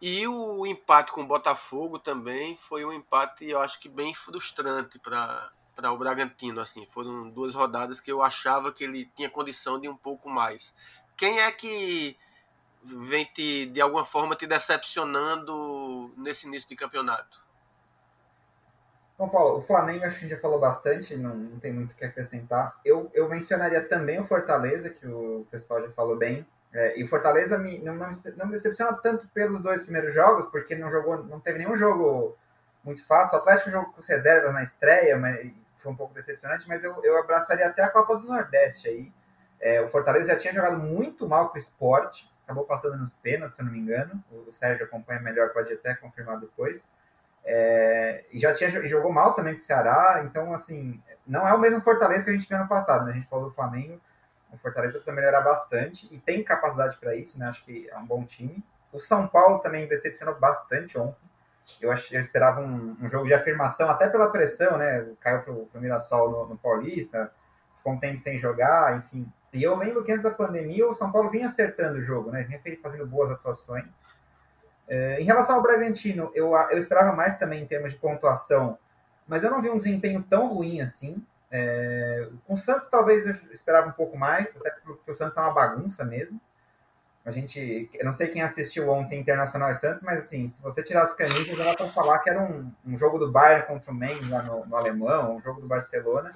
[0.00, 4.98] E o empate com o Botafogo também foi um empate, eu acho que bem frustrante
[4.98, 5.52] para
[5.90, 6.60] o Bragantino.
[6.60, 10.74] Assim, foram duas rodadas que eu achava que ele tinha condição de um pouco mais.
[11.16, 12.18] Quem é que
[12.86, 17.44] vem te, de alguma forma te decepcionando nesse início de campeonato?
[19.18, 22.04] Bom, Paulo, o Flamengo acho que já falou bastante, não, não tem muito o que
[22.04, 22.78] acrescentar.
[22.84, 26.46] Eu, eu mencionaria também o Fortaleza, que o pessoal já falou bem.
[26.72, 30.50] É, e o Fortaleza me, não, não, não me decepciona tanto pelos dois primeiros jogos,
[30.50, 32.36] porque não jogou, não teve nenhum jogo
[32.84, 33.38] muito fácil.
[33.38, 37.18] O Atlético jogou com reservas na estreia, mas foi um pouco decepcionante, mas eu, eu
[37.18, 39.12] abraçaria até a Copa do Nordeste aí.
[39.58, 43.56] É, o Fortaleza já tinha jogado muito mal com o esporte, acabou passando nos pênaltis,
[43.56, 44.22] se eu não me engano.
[44.46, 46.88] O Sérgio acompanha melhor, pode até confirmar depois.
[47.44, 51.58] É, e já tinha jogou mal também com o Ceará, então assim, não é o
[51.58, 53.12] mesmo Fortaleza que a gente viu ano passado, né?
[53.12, 54.00] A gente falou do Flamengo.
[54.52, 57.46] O Fortaleza precisa melhorar bastante e tem capacidade para isso, né?
[57.46, 58.64] Acho que é um bom time.
[58.92, 61.26] O São Paulo também decepcionou bastante ontem.
[61.80, 65.06] Eu, acho, eu esperava um, um jogo de afirmação, até pela pressão, né?
[65.20, 67.30] Caiu para o Mirassol no, no Paulista,
[67.76, 69.30] ficou um tempo sem jogar, enfim.
[69.52, 72.42] E eu lembro que antes da pandemia o São Paulo vinha acertando o jogo, né?
[72.42, 74.04] Vinha fazendo boas atuações.
[74.88, 78.78] É, em relação ao Bragantino, eu, eu esperava mais também em termos de pontuação,
[79.26, 81.24] mas eu não vi um desempenho tão ruim assim.
[81.50, 85.42] É, com o Santos, talvez eu esperava um pouco mais, até porque o Santos está
[85.42, 86.40] uma bagunça mesmo.
[87.24, 90.80] A gente, eu não sei quem assistiu ontem Internacional e Santos, mas assim, se você
[90.80, 93.94] tirar as camisas, dá para falar que era um, um, jogo do Bayern contra o
[93.94, 96.30] Mainz lá no, no Alemão, um jogo do Barcelona,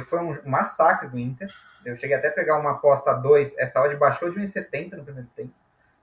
[0.00, 1.52] que foi um, massacre do Inter.
[1.84, 5.04] Eu cheguei até a pegar uma aposta a 2, essa odd baixou de 1,70 no
[5.04, 5.52] primeiro tempo,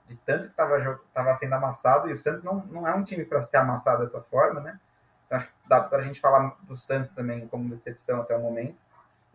[0.06, 3.41] de tanto que estava sendo amassado, e o Santos não, não é um time para
[3.41, 4.80] se ter amassado dessa forma, né?
[5.25, 8.41] Então, acho que dá para a gente falar do Santos também como decepção até o
[8.41, 8.78] momento.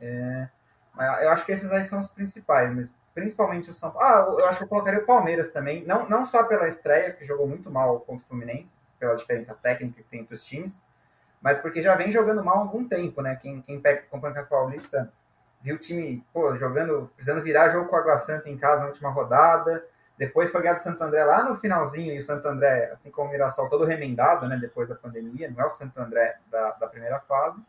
[0.00, 0.48] É,
[0.94, 4.38] mas eu acho que esses aí são os principais mesmo principalmente o São Paulo.
[4.38, 7.24] Ah, eu acho que eu colocaria o Palmeiras também, não, não só pela estreia, que
[7.24, 10.82] jogou muito mal contra o Fluminense, pela diferença técnica que tem entre os times,
[11.44, 13.36] mas porque já vem jogando mal há algum tempo, né?
[13.36, 15.12] Quem, quem pega o Campeonato Paulista
[15.60, 18.86] viu o time, pô, jogando, precisando virar jogo com a Água Santa em casa na
[18.86, 19.84] última rodada,
[20.16, 23.28] depois foi ganhado o Santo André lá no finalzinho, e o Santo André, assim como
[23.28, 26.88] o Mirassol, todo remendado, né, depois da pandemia, não é o Santo André da, da
[26.88, 27.62] primeira fase.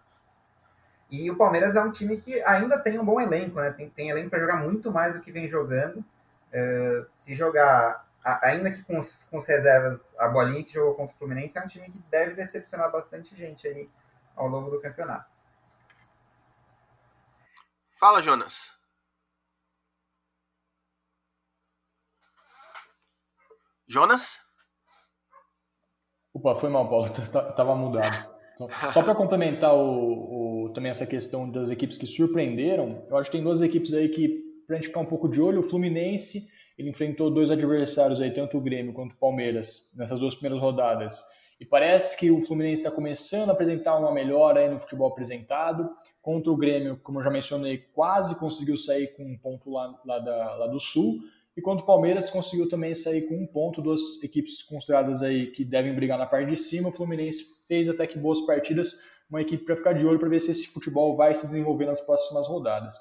[1.12, 3.72] E o Palmeiras é um time que ainda tem um bom elenco, né?
[3.72, 5.98] Tem, tem elenco para jogar muito mais do que vem jogando.
[5.98, 11.16] Uh, se jogar, ainda que com os, com os reservas, a bolinha que jogou contra
[11.16, 13.90] o Fluminense é um time que deve decepcionar bastante gente aí
[14.36, 15.30] ao longo do campeonato.
[17.92, 18.74] Fala, Jonas.
[23.88, 24.42] Jonas?
[26.34, 27.08] Opa, foi mal, Paulo.
[27.56, 28.36] Tava mudado.
[28.94, 33.38] Só para complementar o, o, também essa questão das equipes que surpreenderam, eu acho que
[33.38, 36.50] tem duas equipes aí que, para a gente ficar um pouco de olho, o Fluminense,
[36.78, 41.24] ele enfrentou dois adversários aí, tanto o Grêmio quanto o Palmeiras, nessas duas primeiras rodadas.
[41.60, 45.90] E parece que o Fluminense está começando a apresentar uma melhora aí no futebol apresentado.
[46.22, 50.20] Contra o Grêmio, como eu já mencionei, quase conseguiu sair com um ponto lá, lá,
[50.20, 51.20] da, lá do Sul.
[51.56, 55.64] E quanto o Palmeiras conseguiu também sair com um ponto, duas equipes consideradas aí que
[55.64, 56.90] devem brigar na parte de cima.
[56.90, 60.42] O Fluminense fez até que boas partidas, uma equipe para ficar de olho para ver
[60.42, 62.96] se esse futebol vai se desenvolver nas próximas rodadas.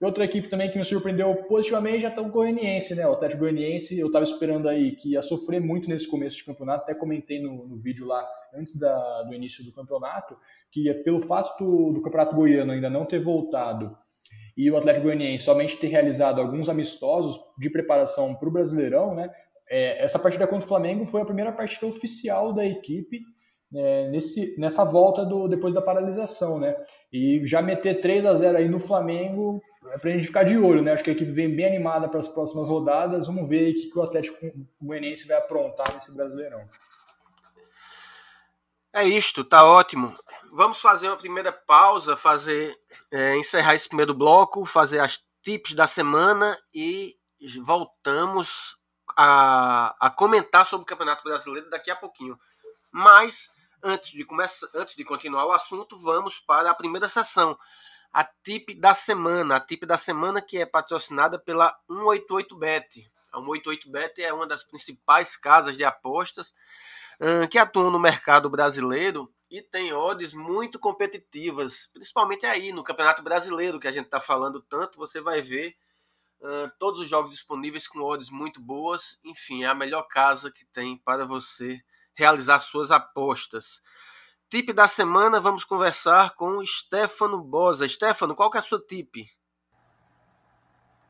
[0.00, 3.06] E outra equipe também que me surpreendeu positivamente já está o Goianiense, né?
[3.06, 6.84] O Atlético Goianiense, eu estava esperando aí que ia sofrer muito nesse começo de campeonato,
[6.84, 10.36] até comentei no, no vídeo lá antes da, do início do campeonato,
[10.70, 13.96] que pelo fato do, do campeonato goiano ainda não ter voltado
[14.58, 19.30] e o Atlético Goianiense somente ter realizado alguns amistosos de preparação para o Brasileirão, né?
[19.70, 23.20] É, essa partida contra o Flamengo foi a primeira partida oficial da equipe
[23.72, 26.74] é, nesse, nessa volta do, depois da paralisação, né?
[27.12, 30.58] E já meter 3 a 0 aí no Flamengo é para a gente ficar de
[30.58, 30.92] olho, né?
[30.92, 33.26] Acho que a equipe vem bem animada para as próximas rodadas.
[33.26, 36.68] Vamos ver o que, que o Atlético Goianiense vai aprontar nesse Brasileirão.
[38.92, 40.14] É isto, tá ótimo.
[40.52, 42.76] Vamos fazer uma primeira pausa, fazer
[43.10, 47.16] é, encerrar esse primeiro bloco, fazer as tips da semana e
[47.62, 48.76] voltamos
[49.16, 52.38] a, a comentar sobre o Campeonato Brasileiro daqui a pouquinho.
[52.90, 53.50] Mas
[53.82, 57.56] antes de começar, antes de continuar o assunto, vamos para a primeira sessão,
[58.12, 63.10] a tip da semana, a tip da semana que é patrocinada pela 188bet.
[63.32, 66.54] A 188bet é uma das principais casas de apostas
[67.50, 73.80] que atuam no mercado brasileiro e tem odds muito competitivas, principalmente aí no Campeonato Brasileiro
[73.80, 75.74] que a gente está falando tanto, você vai ver
[76.40, 79.18] uh, todos os jogos disponíveis com odds muito boas.
[79.24, 81.80] Enfim, é a melhor casa que tem para você
[82.14, 83.80] realizar suas apostas.
[84.50, 87.86] Tip da semana, vamos conversar com Stefano Bosa.
[87.86, 89.28] Stefano, qual que é a sua tip?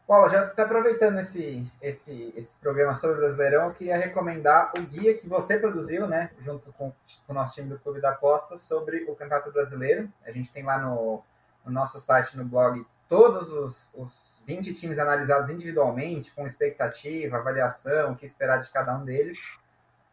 [0.09, 4.83] Paulo, já está aproveitando esse, esse, esse programa sobre o Brasileirão, eu queria recomendar o
[4.83, 8.59] guia que você produziu, né, junto com, com o nosso time do Clube da Aposta,
[8.59, 10.13] sobre o Campeonato Brasileiro.
[10.27, 11.23] A gente tem lá no,
[11.65, 18.11] no nosso site, no blog, todos os, os 20 times analisados individualmente, com expectativa, avaliação,
[18.11, 19.39] o que esperar de cada um deles.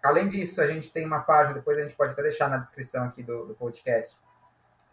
[0.06, 3.06] Além disso, a gente tem uma página, depois a gente pode até deixar na descrição
[3.06, 4.16] aqui do, do podcast,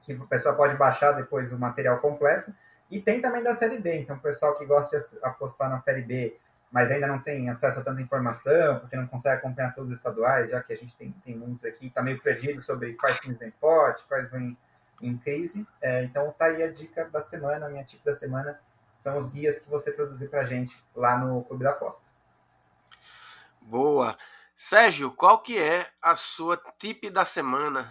[0.00, 2.50] que o pessoal pode baixar depois o material completo
[2.90, 6.00] e tem também da Série B, então o pessoal que gosta de apostar na Série
[6.00, 6.38] B,
[6.70, 10.50] mas ainda não tem acesso a tanta informação, porque não consegue acompanhar todos os estaduais,
[10.50, 13.52] já que a gente tem, tem muitos aqui, está meio perdido sobre quais times vêm
[13.60, 14.56] forte, quais vêm
[15.02, 15.66] em crise.
[15.82, 18.58] É, então tá aí a dica da semana, a minha dica da semana
[18.94, 22.02] são os guias que você produziu para a gente lá no Clube da Aposta.
[23.60, 24.16] Boa.
[24.64, 27.90] Sérgio, qual que é a sua tip da semana?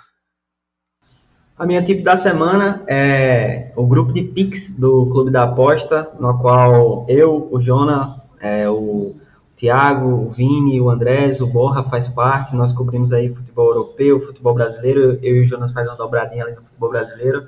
[1.60, 6.39] A minha tip da semana é o grupo de Pix do Clube da Aposta, no
[6.39, 9.19] qual eu, o Jona, é, o
[9.53, 12.55] Tiago, o Vini, o Andrés, o Borra faz parte.
[12.55, 15.19] Nós cobrimos aí futebol europeu, futebol brasileiro.
[15.21, 17.41] Eu e o Jonas faz uma dobradinha ali no futebol brasileiro.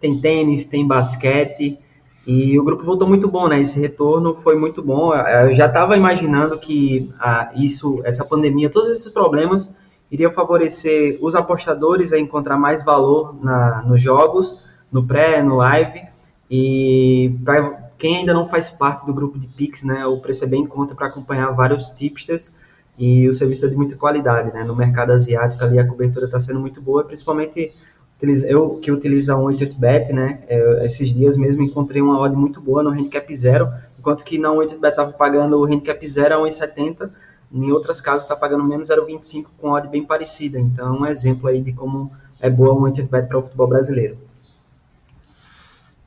[0.00, 1.80] Tem tênis, tem basquete.
[2.26, 3.60] E o grupo voltou muito bom, né?
[3.60, 5.14] Esse retorno foi muito bom.
[5.14, 9.74] Eu já estava imaginando que ah, isso, essa pandemia, todos esses problemas
[10.10, 14.58] iria favorecer os apostadores a encontrar mais valor na, nos jogos,
[14.90, 16.02] no pré, no live,
[16.50, 20.46] e para quem ainda não faz parte do grupo de Pix, né, o preço é
[20.46, 22.56] bem em conta para acompanhar vários tipsters
[22.96, 26.40] e o serviço é de muita qualidade, né, no mercado asiático ali a cobertura está
[26.40, 27.74] sendo muito boa, principalmente
[28.20, 32.82] eu que utilizo a 188bet, né, é, esses dias mesmo encontrei uma odd muito boa
[32.82, 37.12] no handicap zero, enquanto que na 188bet estava pagando o handicap zero a 1,70,
[37.52, 40.58] em outras casas está pagando menos 0,25 com odd bem parecida.
[40.58, 44.18] Então, um exemplo aí de como é boa uma bet para o futebol brasileiro.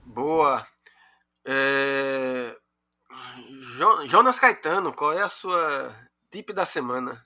[0.06, 0.65] Boa.
[1.45, 2.56] É...
[4.06, 5.95] Jonas Caetano, qual é a sua
[6.30, 7.21] tip da semana?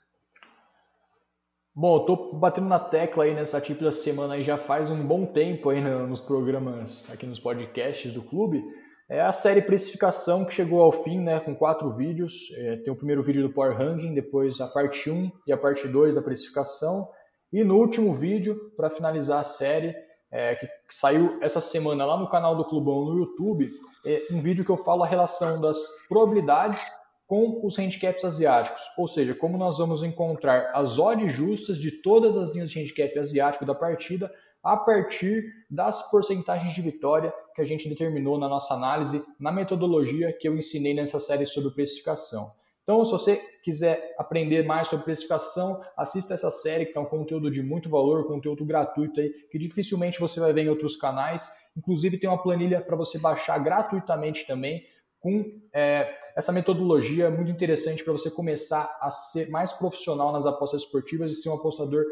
[1.78, 5.06] Bom, eu tô batendo na tecla aí nessa tip da semana aí já faz um
[5.06, 8.64] bom tempo aí nos programas, aqui nos podcasts do clube.
[9.10, 12.34] É a série Precificação que chegou ao fim, né, com quatro vídeos.
[12.60, 15.86] É, tem o primeiro vídeo do Power Ranking, depois a parte 1 e a parte
[15.86, 17.10] 2 da Precificação.
[17.52, 19.94] E no último vídeo, para finalizar a série,
[20.32, 23.70] é, que saiu essa semana lá no canal do Clubão no YouTube,
[24.06, 26.86] é um vídeo que eu falo a relação das probabilidades
[27.28, 32.38] com os handicaps asiáticos, ou seja, como nós vamos encontrar as odds justas de todas
[32.38, 34.32] as linhas de handicap asiático da partida
[34.64, 40.34] a partir das porcentagens de vitória que a gente determinou na nossa análise, na metodologia
[40.34, 42.52] que eu ensinei nessa série sobre precificação.
[42.86, 47.50] Então, se você quiser aprender mais sobre precificação, assista essa série, que é um conteúdo
[47.50, 51.72] de muito valor, conteúdo gratuito aí, que dificilmente você vai ver em outros canais.
[51.76, 54.84] Inclusive, tem uma planilha para você baixar gratuitamente também,
[55.26, 60.84] com é, essa metodologia muito interessante para você começar a ser mais profissional nas apostas
[60.84, 62.06] esportivas e ser um apostador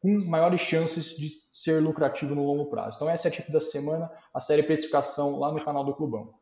[0.00, 2.96] com maiores chances de ser lucrativo no longo prazo.
[2.96, 6.34] Então essa é a tip da semana, a série Precificação lá no canal do Clubão.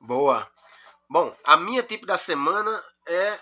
[0.00, 0.44] Boa.
[1.08, 3.38] Bom, a minha tip da semana é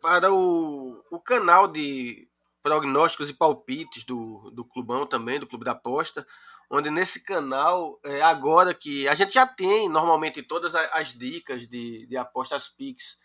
[0.00, 2.28] para o, o canal de
[2.62, 6.24] prognósticos e palpites do, do Clubão também, do Clube da Aposta,
[6.70, 12.06] onde nesse canal, é, agora que a gente já tem normalmente todas as dicas de,
[12.06, 13.16] de apostas Pix,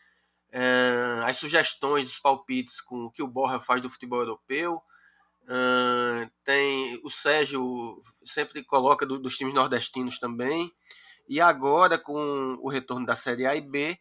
[0.52, 4.82] é, as sugestões dos palpites com o que o Borja faz do futebol europeu,
[5.44, 10.72] Uh, tem o Sérgio sempre coloca do, dos times nordestinos também.
[11.28, 13.98] E agora, com o retorno da Série A e B,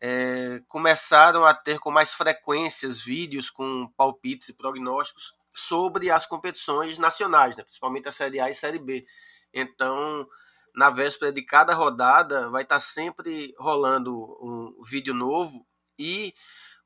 [0.00, 6.98] é, começaram a ter com mais frequências vídeos com palpites e prognósticos sobre as competições
[6.98, 7.62] nacionais, né?
[7.62, 9.04] principalmente a Série A e Série B.
[9.52, 10.26] Então,
[10.74, 15.66] na véspera de cada rodada, vai estar sempre rolando um vídeo novo
[15.98, 16.34] e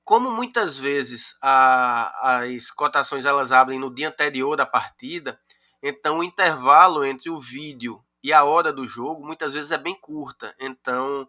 [0.05, 5.40] como muitas vezes a, as cotações elas abrem no dia anterior da partida,
[5.83, 9.94] então o intervalo entre o vídeo e a hora do jogo muitas vezes é bem
[10.00, 10.55] curta.
[10.61, 11.29] Então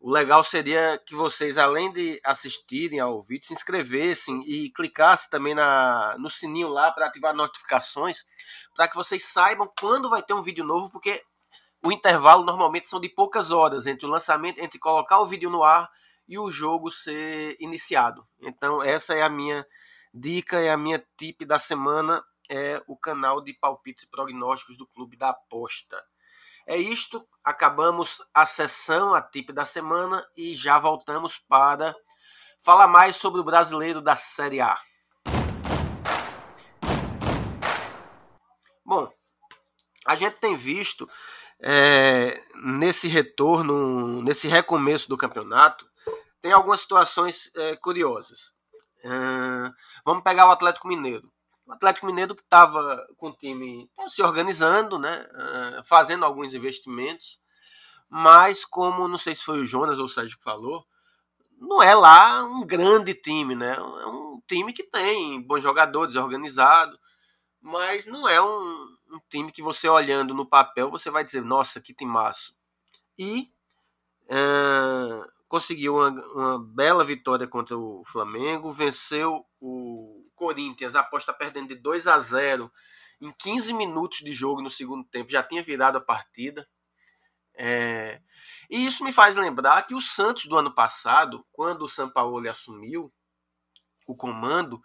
[0.00, 5.54] o legal seria que vocês, além de assistirem ao vídeo, se inscrevessem e clicassem também
[5.54, 8.24] na, no sininho lá para ativar notificações,
[8.74, 11.22] para que vocês saibam quando vai ter um vídeo novo, porque
[11.82, 15.62] o intervalo normalmente são de poucas horas entre o lançamento, entre colocar o vídeo no
[15.62, 15.90] ar
[16.26, 18.26] e o jogo ser iniciado.
[18.40, 19.66] Então, essa é a minha
[20.14, 24.86] dica, é a minha tip da semana, é o canal de palpites e prognósticos do
[24.86, 26.02] Clube da Aposta.
[26.70, 31.96] É isto, acabamos a sessão, a tip da semana e já voltamos para
[32.64, 34.80] falar mais sobre o brasileiro da Série A.
[38.84, 39.12] Bom,
[40.06, 41.10] a gente tem visto
[41.58, 45.90] é, nesse retorno, nesse recomeço do campeonato,
[46.40, 48.52] tem algumas situações é, curiosas.
[50.04, 51.32] Vamos pegar o Atlético Mineiro.
[51.70, 57.38] O Atlético Mineiro estava com o time se organizando, né, uh, fazendo alguns investimentos,
[58.08, 60.84] mas como não sei se foi o Jonas ou o Sérgio que falou,
[61.56, 63.76] não é lá um grande time, né?
[63.76, 66.98] É um time que tem bons jogadores, organizado,
[67.60, 71.80] mas não é um, um time que você olhando no papel você vai dizer, nossa,
[71.80, 72.52] que timaço.
[73.16, 73.52] E
[74.24, 81.74] uh, conseguiu uma, uma, bela vitória contra o Flamengo, venceu o Corinthians, aposta perdendo de
[81.74, 82.72] 2 a 0
[83.20, 86.66] em 15 minutos de jogo no segundo tempo, já tinha virado a partida.
[87.54, 88.22] É,
[88.70, 93.12] e isso me faz lembrar que o Santos do ano passado, quando o Sampaoli assumiu
[94.06, 94.80] o comando,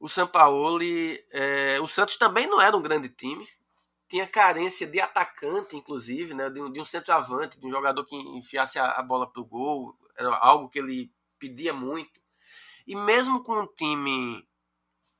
[0.00, 3.46] o Sampaoli, é, o Santos também não era um grande time,
[4.08, 8.16] tinha carência de atacante, inclusive, né, de, um, de um centroavante, de um jogador que
[8.16, 12.20] enfiasse a, a bola para o gol, era algo que ele pedia muito.
[12.84, 14.47] E mesmo com um time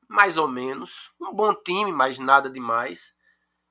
[0.08, 3.14] mais ou menos, um bom time, mas nada demais,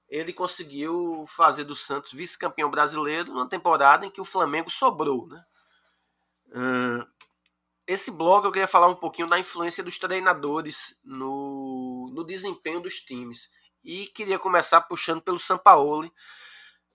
[0.08, 5.28] ele conseguiu fazer do Santos vice-campeão brasileiro numa temporada em que o Flamengo sobrou.
[5.28, 5.44] Né?
[7.86, 13.02] esse bloco eu queria falar um pouquinho da influência dos treinadores no, no desempenho dos
[13.02, 13.50] times.
[13.84, 16.12] E queria começar puxando pelo Sampaoli.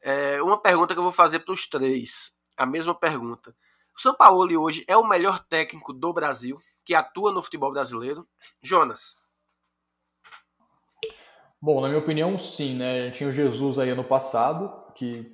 [0.00, 2.34] É, uma pergunta que eu vou fazer para os três.
[2.56, 3.54] A mesma pergunta.
[3.96, 8.28] O Sampaoli hoje é o melhor técnico do Brasil que atua no futebol brasileiro?
[8.62, 9.21] Jonas.
[11.64, 13.10] Bom, na minha opinião, sim, né?
[13.12, 15.30] Tinha o Jesus aí ano passado, que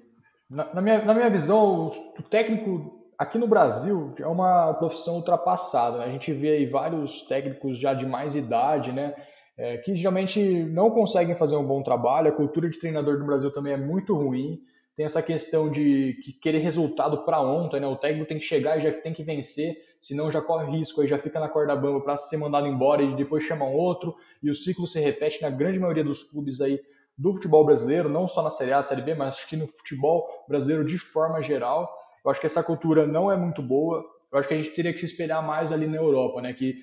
[0.51, 5.97] na, na, minha, na minha visão, o técnico aqui no Brasil é uma profissão ultrapassada.
[5.97, 6.05] Né?
[6.05, 9.15] A gente vê aí vários técnicos já de mais idade, né?
[9.57, 12.29] É, que geralmente não conseguem fazer um bom trabalho.
[12.29, 14.61] A cultura de treinador do Brasil também é muito ruim.
[14.95, 17.87] Tem essa questão de que querer resultado para ontem, né?
[17.87, 21.09] O técnico tem que chegar e já tem que vencer senão já corre risco, aí
[21.09, 24.51] já fica na corda bamba para ser mandado embora e depois chama um outro, e
[24.51, 26.81] o ciclo se repete na grande maioria dos clubes aí
[27.19, 30.29] do futebol brasileiro, não só na Série A, Série B, mas acho que no futebol
[30.47, 31.93] brasileiro de forma geral.
[32.25, 34.05] Eu acho que essa cultura não é muito boa.
[34.31, 36.53] Eu acho que a gente teria que se espelhar mais ali na Europa, né?
[36.53, 36.77] Que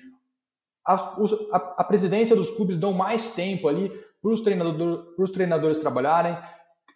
[0.86, 3.88] a, a, a presidência dos clubes dão mais tempo ali
[4.20, 6.36] para os treinador, treinadores trabalharem.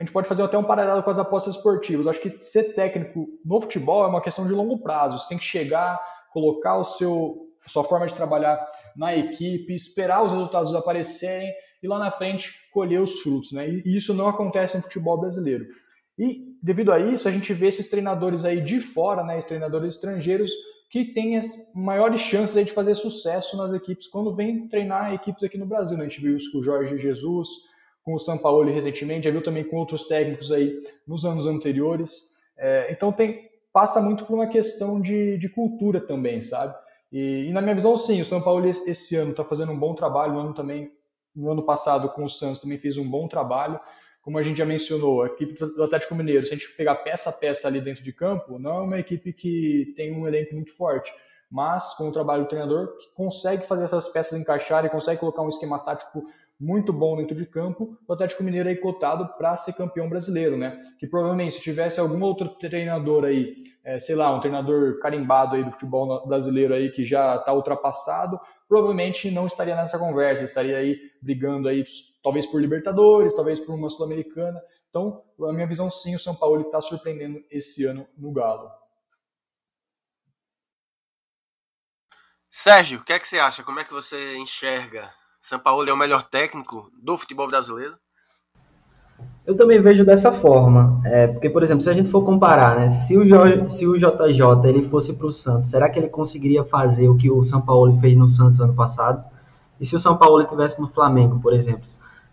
[0.00, 2.06] A gente pode fazer até um paralelo com as apostas esportivas.
[2.06, 5.18] Acho que ser técnico no futebol é uma questão de longo prazo.
[5.18, 6.00] Você tem que chegar,
[6.32, 8.58] colocar o seu sua forma de trabalhar
[8.96, 13.68] na equipe, esperar os resultados aparecerem e lá na frente colher os frutos, né?
[13.68, 15.66] E isso não acontece no futebol brasileiro.
[16.18, 19.94] E devido a isso, a gente vê esses treinadores aí de fora, né, esses treinadores
[19.94, 20.50] estrangeiros
[20.90, 25.42] que têm as maiores chances aí de fazer sucesso nas equipes quando vêm treinar equipes
[25.44, 25.96] aqui no Brasil.
[25.96, 26.04] Né?
[26.04, 27.48] A gente viu isso com o Jorge Jesus,
[28.02, 32.40] com o São Paulo recentemente, já viu também com outros técnicos aí nos anos anteriores.
[32.56, 36.74] É, então tem, passa muito por uma questão de, de cultura também, sabe?
[37.12, 39.94] E, e, na minha visão, sim, o São Paulo esse ano está fazendo um bom
[39.94, 40.92] trabalho, no ano também,
[41.34, 43.80] no ano passado com o Santos também fez um bom trabalho.
[44.22, 47.30] Como a gente já mencionou, a equipe do Atlético Mineiro, se a gente pegar peça
[47.30, 50.76] a peça ali dentro de campo, não é uma equipe que tem um elenco muito
[50.76, 51.12] forte,
[51.50, 55.48] mas com o trabalho do treinador que consegue fazer essas peças encaixarem, consegue colocar um
[55.48, 56.26] esquema tático
[56.60, 60.78] muito bom dentro de campo, o Atlético Mineiro aí cotado para ser campeão brasileiro, né?
[60.98, 65.64] Que provavelmente se tivesse algum outro treinador aí, é, sei lá, um treinador carimbado aí
[65.64, 68.38] do futebol brasileiro aí que já está ultrapassado,
[68.68, 71.82] provavelmente não estaria nessa conversa, estaria aí brigando aí
[72.22, 74.60] talvez por Libertadores, talvez por uma Sul-Americana.
[74.90, 78.70] Então, a minha visão sim, o São Paulo está surpreendendo esse ano no Galo.
[82.50, 83.62] Sérgio, o que é que você acha?
[83.62, 87.94] Como é que você enxerga Sampaoli é o melhor técnico do futebol brasileiro?
[89.46, 92.88] Eu também vejo dessa forma, é, porque por exemplo, se a gente for comparar, né,
[92.88, 96.62] se o, Jorge, se o JJ ele fosse para o Santos, será que ele conseguiria
[96.64, 99.24] fazer o que o São Paulo fez no Santos ano passado?
[99.80, 101.88] E se o São Paulo estivesse no Flamengo, por exemplo,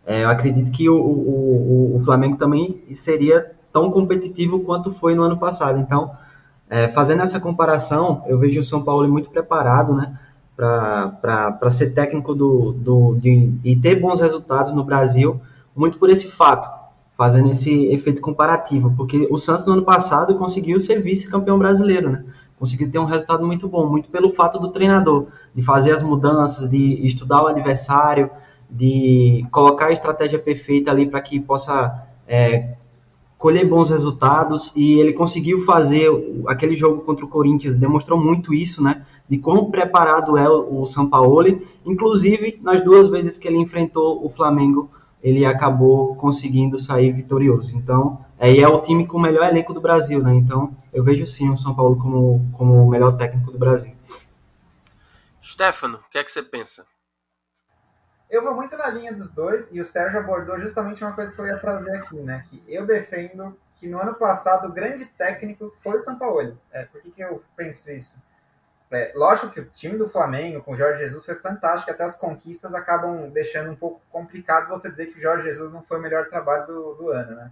[0.05, 5.23] é, eu acredito que o, o, o, Flamengo também seria tão competitivo quanto foi no
[5.23, 5.79] ano passado.
[5.79, 6.11] Então,
[6.69, 10.17] é, fazendo essa comparação, eu vejo o São Paulo muito preparado, né?
[10.57, 15.39] Para ser técnico do, do, de, e ter bons resultados no Brasil,
[15.75, 16.67] muito por esse fato,
[17.15, 22.25] fazendo esse efeito comparativo, porque o Santos no ano passado conseguiu ser vice-campeão brasileiro, né?
[22.59, 26.67] Conseguiu ter um resultado muito bom, muito pelo fato do treinador, de fazer as mudanças,
[26.67, 28.31] de estudar o adversário,
[28.67, 32.75] de colocar a estratégia perfeita ali para que possa é,
[33.37, 36.09] colher bons resultados e ele conseguiu fazer
[36.47, 39.05] aquele jogo contra o Corinthians, demonstrou muito isso, né?
[39.29, 41.61] De quão preparado é o São Paulo.
[41.85, 44.89] Inclusive, nas duas vezes que ele enfrentou o Flamengo,
[45.21, 47.75] ele acabou conseguindo sair vitorioso.
[47.75, 50.33] Então, aí é o time com o melhor elenco do Brasil, né?
[50.33, 53.91] Então, eu vejo sim o São Paulo como, como o melhor técnico do Brasil.
[55.43, 56.85] Stefano, o que é que você pensa?
[58.29, 61.39] Eu vou muito na linha dos dois e o Sérgio abordou justamente uma coisa que
[61.39, 62.43] eu ia trazer aqui, né?
[62.49, 66.57] Que eu defendo que no ano passado o grande técnico foi o Sampaoli.
[66.71, 68.21] É, por que, que eu penso isso?
[68.91, 72.15] É, lógico que o time do Flamengo com o Jorge Jesus foi fantástico, até as
[72.15, 76.01] conquistas acabam deixando um pouco complicado você dizer que o Jorge Jesus não foi o
[76.01, 77.51] melhor trabalho do, do ano, né?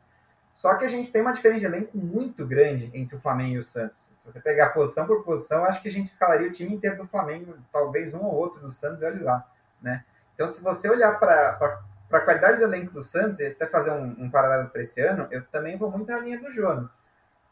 [0.54, 3.58] Só que a gente tem uma diferença de elenco muito grande entre o Flamengo e
[3.58, 4.10] o Santos.
[4.14, 7.08] Se você pegar posição por posição, acho que a gente escalaria o time inteiro do
[7.08, 9.46] Flamengo, talvez um ou outro do Santos, olhe lá,
[9.82, 10.06] né?
[10.36, 11.82] Então, se você olhar para
[12.12, 15.28] a qualidade do elenco do Santos, e até fazer um, um paralelo para esse ano,
[15.32, 16.96] eu também vou muito na linha do Jonas.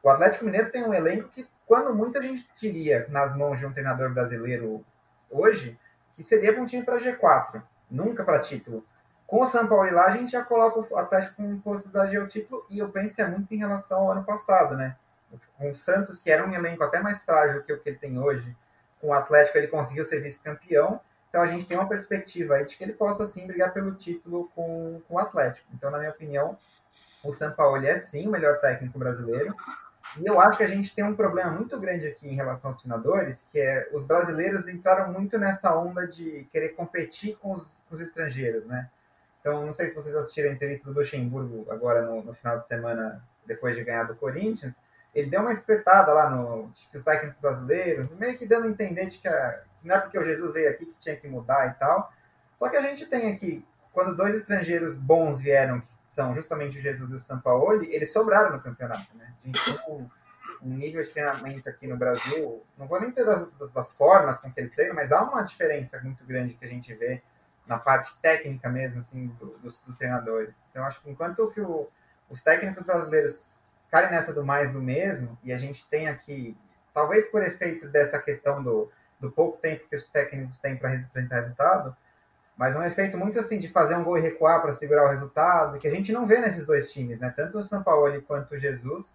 [0.04, 3.72] O Atlético Mineiro tem um elenco que, quando muita gente teria nas mãos de um
[3.72, 4.86] treinador brasileiro
[5.32, 5.80] hoje,
[6.12, 8.86] que seria um time para G4, nunca para título.
[9.26, 12.66] Com o São Paulo lá, a gente já coloca o Atlético com possibilidade de título,
[12.70, 14.98] e eu penso que é muito em relação ao ano passado, né?
[15.58, 18.20] Com o Santos, que era um elenco até mais frágil que o que ele tem
[18.20, 18.56] hoje,
[19.00, 21.00] com o Atlético ele conseguiu ser vice-campeão,
[21.34, 24.52] então a gente tem uma perspectiva aí de que ele possa sim brigar pelo título
[24.54, 25.68] com, com o Atlético.
[25.74, 26.56] Então, na minha opinião,
[27.24, 29.56] o São Paulo é sim o melhor técnico brasileiro.
[30.22, 32.80] E eu acho que a gente tem um problema muito grande aqui em relação aos
[32.80, 37.96] treinadores, que é os brasileiros entraram muito nessa onda de querer competir com os, com
[37.96, 38.88] os estrangeiros, né?
[39.42, 42.68] Então, não sei se vocês assistiram a entrevista do Luxemburgo agora no, no final de
[42.68, 44.76] semana, depois de ganhar do Corinthians.
[45.14, 49.06] Ele deu uma espetada lá no que os técnicos brasileiros, meio que dando a entender
[49.06, 51.68] de que, a, que não é porque o Jesus veio aqui que tinha que mudar
[51.68, 52.12] e tal.
[52.58, 56.82] Só que a gente tem aqui, quando dois estrangeiros bons vieram, que são justamente o
[56.82, 59.34] Jesus e o Sampaoli, eles sobraram no campeonato, né?
[59.44, 60.10] A gente tem um,
[60.64, 64.38] um nível de treinamento aqui no Brasil, não vou nem dizer das, das, das, formas
[64.38, 67.22] com que eles treinam, mas há uma diferença muito grande que a gente vê
[67.66, 70.66] na parte técnica mesmo, assim, do, dos, dos, treinadores.
[70.70, 71.90] Então, acho que enquanto que o,
[72.30, 73.63] os técnicos brasileiros
[73.94, 76.58] ficarem nessa do mais do mesmo, e a gente tem aqui,
[76.92, 78.90] talvez por efeito dessa questão do,
[79.20, 81.96] do pouco tempo que os técnicos têm para representar resultado,
[82.58, 85.78] mas um efeito muito assim de fazer um gol e recuar para segurar o resultado,
[85.78, 87.32] que a gente não vê nesses dois times, né?
[87.36, 89.14] Tanto o São Paulo quanto o Jesus,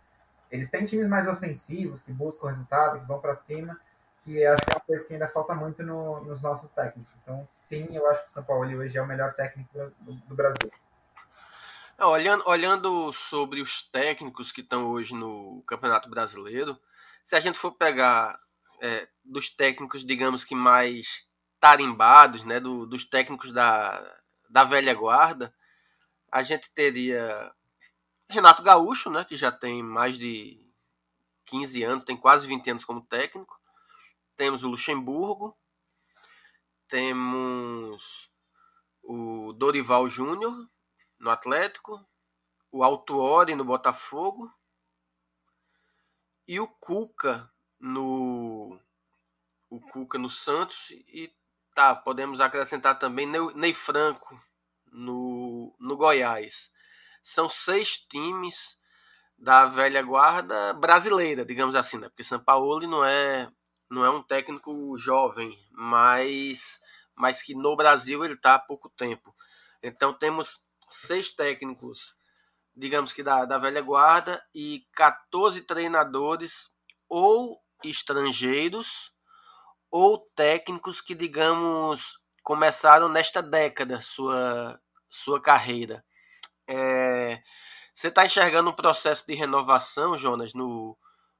[0.49, 3.76] eles têm times mais ofensivos, que buscam resultado, que vão para cima,
[4.20, 7.16] que acho que é uma coisa que ainda falta muito no, nos nossos técnicos.
[7.20, 9.70] Então, sim, eu acho que o São Paulo hoje é o melhor técnico
[10.01, 10.70] do, do Brasil.
[11.99, 16.80] É, olhando, olhando sobre os técnicos que estão hoje no Campeonato Brasileiro,
[17.24, 18.40] se a gente for pegar
[18.80, 21.26] é, dos técnicos, digamos que mais
[21.59, 25.53] tarimbados, né, do, dos técnicos da, da velha guarda,
[26.30, 27.53] a gente teria
[28.30, 30.64] Renato Gaúcho, né, que já tem mais de
[31.46, 33.59] 15 anos, tem quase 20 anos como técnico.
[34.36, 35.59] Temos o Luxemburgo,
[36.86, 38.30] temos
[39.03, 40.68] o Dorival Júnior
[41.19, 42.07] no Atlético,
[42.71, 44.53] o Altuori no Botafogo
[46.47, 47.51] e o Cuca
[47.81, 48.81] no
[49.71, 51.33] o Cuca no Santos e
[51.79, 54.37] Tá, podemos acrescentar também Ney Franco
[54.91, 56.73] no, no Goiás.
[57.23, 58.77] São seis times
[59.39, 62.09] da velha guarda brasileira, digamos assim, né?
[62.09, 63.49] Porque São Paulo não é
[63.89, 66.81] não é um técnico jovem, mas
[67.14, 69.33] mas que no Brasil ele está há pouco tempo.
[69.81, 72.16] Então temos seis técnicos,
[72.74, 76.70] digamos que da, da velha guarda e 14 treinadores
[77.09, 79.12] ou estrangeiros
[79.91, 86.05] ou técnicos que, digamos, começaram nesta década sua, sua carreira.
[86.68, 87.43] É,
[87.95, 90.97] você está enxergando um processo de renovação, Jonas, no,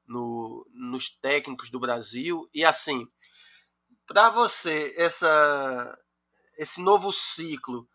[0.07, 2.49] no, nos técnicos do Brasil?
[2.55, 3.07] E assim,
[4.07, 5.99] para você, essa,
[6.57, 7.89] esse novo ciclo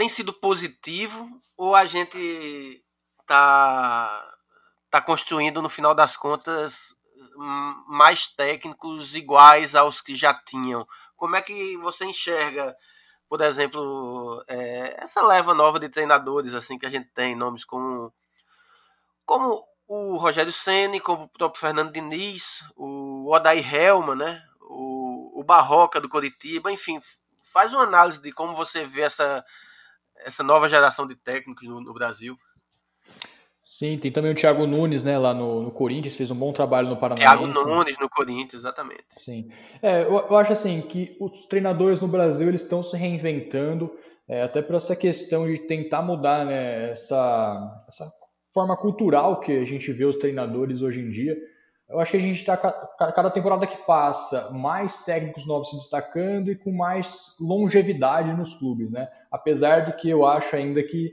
[0.00, 1.28] tem sido positivo
[1.58, 2.82] ou a gente
[3.20, 4.34] está
[4.90, 6.96] tá construindo, no final das contas,
[7.86, 10.88] mais técnicos iguais aos que já tinham.
[11.18, 12.74] Como é que você enxerga,
[13.28, 18.10] por exemplo, é, essa leva nova de treinadores assim que a gente tem, nomes como
[19.26, 24.42] como o Rogério Ceni, como o próprio Fernando Diniz, o Odair Helma, né?
[24.62, 26.98] O, o Barroca do Coritiba, enfim,
[27.44, 29.44] faz uma análise de como você vê essa
[30.24, 32.36] essa nova geração de técnicos no, no Brasil.
[33.60, 36.88] Sim, tem também o Thiago Nunes, né, lá no, no Corinthians, fez um bom trabalho
[36.88, 37.20] no Paraná.
[37.20, 39.04] Thiago Nunes no Corinthians, exatamente.
[39.10, 39.50] Sim.
[39.82, 43.94] É, eu, eu, acho assim que os treinadores no Brasil eles estão se reinventando,
[44.26, 48.10] é, até por essa questão de tentar mudar né, essa, essa
[48.52, 51.36] forma cultural que a gente vê os treinadores hoje em dia.
[51.90, 56.50] Eu acho que a gente está, cada temporada que passa, mais técnicos novos se destacando
[56.50, 59.08] e com mais longevidade nos clubes, né?
[59.28, 61.10] Apesar de que eu acho ainda que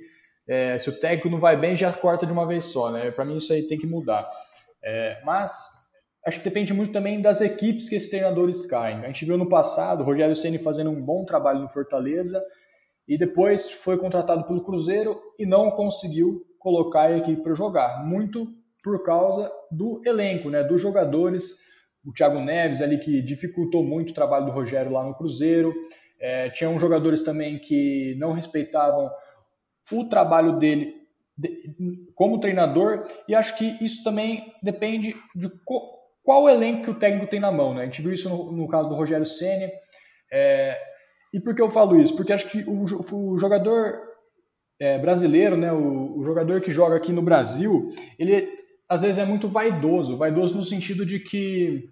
[0.48, 3.10] é, se o técnico não vai bem, já corta de uma vez só, né?
[3.10, 4.30] Para mim isso aí tem que mudar.
[4.84, 5.68] É, mas
[6.24, 9.00] acho que depende muito também das equipes que esses treinadores caem.
[9.00, 12.40] A gente viu no passado o Rogério Ceni fazendo um bom trabalho no Fortaleza
[13.08, 18.48] e depois foi contratado pelo Cruzeiro e não conseguiu colocar a equipe para jogar, muito
[18.84, 20.64] por causa do elenco, né?
[20.64, 21.66] Dos jogadores.
[22.06, 25.74] O Thiago Neves ali que dificultou muito o trabalho do Rogério lá no Cruzeiro.
[26.20, 29.12] É, tinham jogadores também que não respeitavam
[29.92, 30.96] o trabalho dele
[32.16, 35.50] como treinador e acho que isso também depende de
[36.24, 37.74] qual elenco que o técnico tem na mão.
[37.74, 37.84] Né?
[37.84, 39.70] A gente viu isso no, no caso do Rogério Senna.
[40.32, 40.78] É,
[41.34, 42.16] e por que eu falo isso?
[42.16, 44.02] Porque acho que o, o jogador
[44.80, 48.48] é, brasileiro, né, o, o, jogador que joga aqui no Brasil, ele
[48.90, 50.18] às vezes é muito vaidoso.
[50.18, 51.90] Vaidoso no sentido de que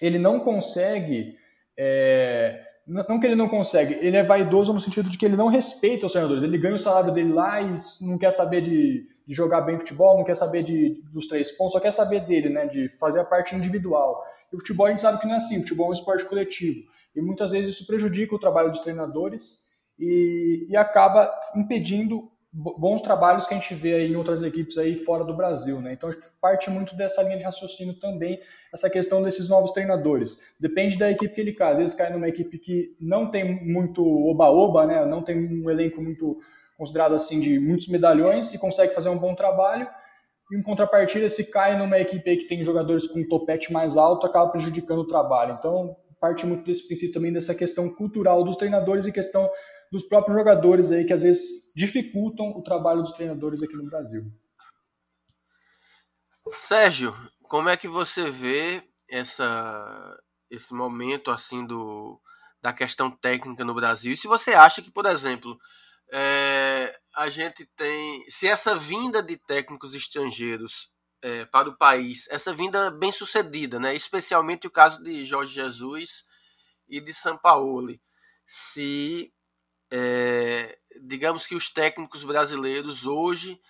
[0.00, 1.36] ele não consegue
[1.78, 5.46] é, não que ele não consegue, ele é vaidoso no sentido de que ele não
[5.46, 6.42] respeita os treinadores.
[6.42, 10.16] Ele ganha o salário dele lá e não quer saber de, de jogar bem futebol,
[10.16, 12.66] não quer saber de, dos três pontos, só quer saber dele, né?
[12.66, 14.24] De fazer a parte individual.
[14.52, 16.24] E o futebol a gente sabe que não é assim, o futebol é um esporte
[16.24, 16.80] coletivo.
[17.14, 19.68] E muitas vezes isso prejudica o trabalho dos treinadores
[19.98, 25.24] e, e acaba impedindo bons trabalhos que a gente vê em outras equipes aí fora
[25.24, 25.92] do Brasil, né?
[25.92, 28.40] Então parte muito dessa linha de raciocínio também
[28.72, 30.54] essa questão desses novos treinadores.
[30.58, 31.72] Depende da equipe que ele cai.
[31.72, 35.04] Às vezes cai numa equipe que não tem muito oba-oba, né?
[35.06, 36.38] Não tem um elenco muito
[36.76, 39.86] considerado assim de muitos medalhões e consegue fazer um bom trabalho.
[40.52, 44.50] Em contrapartida, se cai numa equipe que tem jogadores com um topete mais alto, acaba
[44.50, 45.54] prejudicando o trabalho.
[45.56, 49.48] Então parte muito desse princípio também dessa questão cultural dos treinadores e questão
[49.90, 54.30] dos próprios jogadores aí que às vezes dificultam o trabalho dos treinadores aqui no Brasil.
[56.52, 60.18] Sérgio, como é que você vê essa
[60.50, 62.20] esse momento assim do
[62.62, 64.12] da questão técnica no Brasil?
[64.12, 65.58] E se você acha que, por exemplo,
[66.12, 70.90] é, a gente tem se essa vinda de técnicos estrangeiros
[71.22, 73.94] é, para o país, essa vinda bem sucedida, né?
[73.94, 76.24] especialmente o caso de Jorge Jesus
[76.88, 78.00] e de Sampaoli,
[78.46, 79.32] se
[79.90, 83.60] é, digamos que os técnicos brasileiros hoje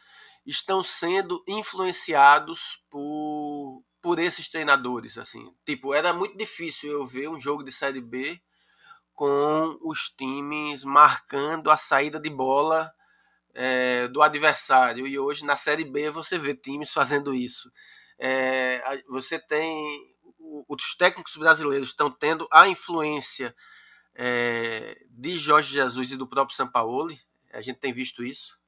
[0.47, 5.19] estão sendo influenciados por, por esses treinadores.
[5.19, 8.41] assim Tipo, era muito difícil eu ver um jogo de Série B
[9.15, 12.93] com os times marcando a saída de bola
[13.55, 15.07] é, do adversário.
[15.07, 17.71] E hoje na Série B você vê times fazendo isso.
[18.19, 20.11] É, você tem.
[20.69, 23.55] Os técnicos brasileiros estão tendo a influência
[24.23, 27.19] é, de Jorge Jesus e do próprio Sampaoli.
[27.55, 28.61] A gente tem visto isso.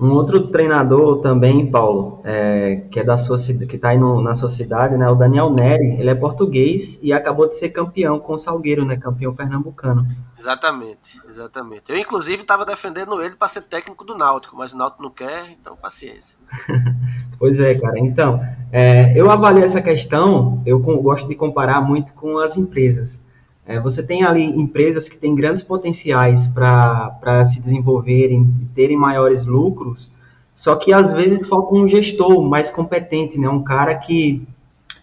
[0.00, 4.32] Um outro treinador também, Paulo, é, que é da sua que está aí no, na
[4.32, 5.08] sua cidade, né?
[5.10, 8.96] O Daniel Neri, ele é português e acabou de ser campeão com o Salgueiro, né?
[8.96, 10.06] Campeão pernambucano.
[10.38, 11.90] Exatamente, exatamente.
[11.90, 15.50] Eu inclusive estava defendendo ele para ser técnico do Náutico, mas o Náutico não quer,
[15.50, 16.38] então paciência.
[17.36, 17.98] pois é, cara.
[17.98, 18.40] Então,
[18.70, 20.62] é, eu avalio essa questão.
[20.64, 23.20] Eu gosto de comparar muito com as empresas.
[23.68, 29.44] É, você tem ali empresas que têm grandes potenciais para se desenvolverem e terem maiores
[29.44, 30.10] lucros,
[30.54, 33.46] só que às vezes falta um gestor mais competente, né?
[33.46, 34.42] um cara que,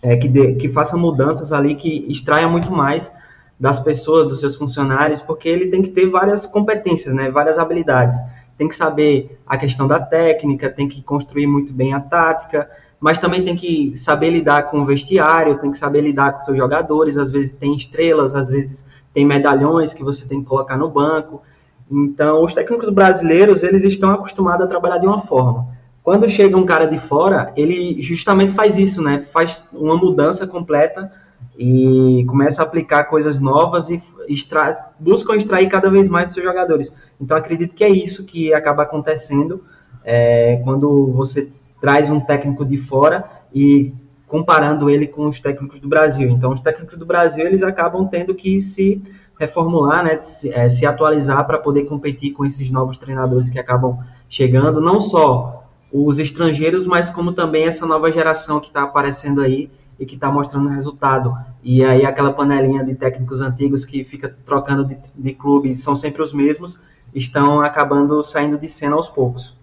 [0.01, 3.11] é, que, de, que faça mudanças ali, que extraia muito mais
[3.59, 7.29] das pessoas, dos seus funcionários, porque ele tem que ter várias competências, né?
[7.29, 8.17] várias habilidades.
[8.57, 12.67] Tem que saber a questão da técnica, tem que construir muito bem a tática,
[13.05, 16.57] mas também tem que saber lidar com o vestiário, tem que saber lidar com seus
[16.57, 18.83] jogadores, às vezes tem estrelas, às vezes
[19.13, 21.43] tem medalhões que você tem que colocar no banco.
[21.91, 25.67] Então, os técnicos brasileiros, eles estão acostumados a trabalhar de uma forma.
[26.01, 29.23] Quando chega um cara de fora, ele justamente faz isso, né?
[29.31, 31.11] Faz uma mudança completa
[31.55, 34.93] e começa a aplicar coisas novas e extra...
[34.99, 36.91] buscam extrair cada vez mais seus jogadores.
[37.21, 39.63] Então, acredito que é isso que acaba acontecendo
[40.03, 41.51] é, quando você
[41.85, 43.93] traz um técnico de fora e
[44.25, 46.27] comparando ele com os técnicos do Brasil.
[46.31, 49.03] Então, os técnicos do Brasil eles acabam tendo que se
[49.39, 53.99] reformular, né, se, é, se atualizar para poder competir com esses novos treinadores que acabam
[54.27, 55.63] chegando, não só
[55.93, 59.69] os estrangeiros, mas como também essa nova geração que está aparecendo aí
[59.99, 61.37] e que está mostrando resultado.
[61.61, 66.23] E aí aquela panelinha de técnicos antigos que fica trocando de, de clube, são sempre
[66.23, 66.79] os mesmos,
[67.13, 69.53] estão acabando saindo de cena aos poucos.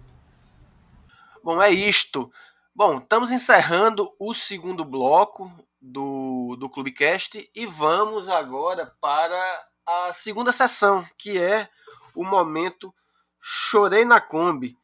[1.43, 2.31] Bom, é isto.
[2.73, 9.35] Bom, estamos encerrando o segundo bloco do, do Clubecast e vamos agora para
[9.85, 11.67] a segunda sessão, que é
[12.15, 12.93] o momento
[13.41, 14.77] Chorei na Kombi.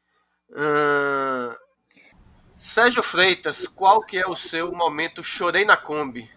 [2.58, 6.30] Sérgio Freitas, qual que é o seu momento Chorei na Kombi?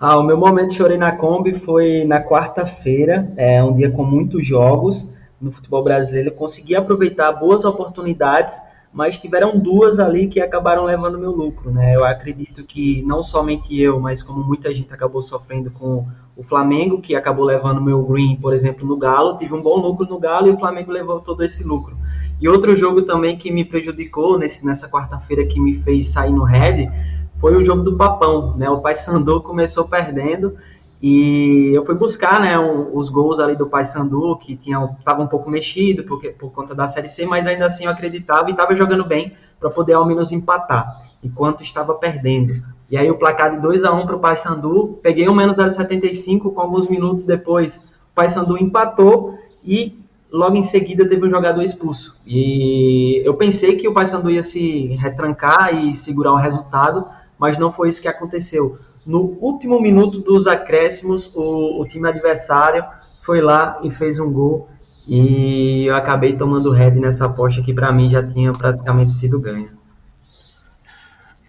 [0.00, 4.46] Ah, o meu momento Chorei na Kombi foi na quarta-feira, é um dia com muitos
[4.46, 6.30] jogos no futebol brasileiro.
[6.30, 8.58] Eu consegui aproveitar boas oportunidades
[8.92, 11.94] mas tiveram duas ali que acabaram levando meu lucro, né?
[11.94, 16.06] Eu acredito que não somente eu, mas como muita gente acabou sofrendo com
[16.36, 20.06] o Flamengo, que acabou levando meu green, por exemplo, no Galo, tive um bom lucro
[20.06, 21.96] no Galo e o Flamengo levou todo esse lucro.
[22.40, 26.44] E outro jogo também que me prejudicou nesse, nessa quarta-feira que me fez sair no
[26.44, 26.90] red
[27.38, 28.68] foi o jogo do Papão, né?
[28.68, 30.56] O Paysandu começou perdendo
[31.02, 34.58] e eu fui buscar né, um, os gols ali do Paysandu, que
[34.98, 38.48] estava um pouco mexido porque, por conta da Série C, mas ainda assim eu acreditava
[38.48, 42.62] e estava jogando bem para poder ao menos empatar, enquanto estava perdendo.
[42.90, 46.52] E aí o placar de 2 a 1 para o Paysandu, peguei um menos 0,75,
[46.52, 49.98] com alguns minutos depois o Paysandu empatou e
[50.30, 52.16] logo em seguida teve um jogador expulso.
[52.24, 57.06] E eu pensei que o Paysandu ia se retrancar e segurar o resultado,
[57.38, 62.84] mas não foi isso que aconteceu no último minuto dos acréscimos, o, o time adversário
[63.22, 64.68] foi lá e fez um gol.
[65.06, 69.72] E eu acabei tomando head nessa aposta que para mim já tinha praticamente sido ganha.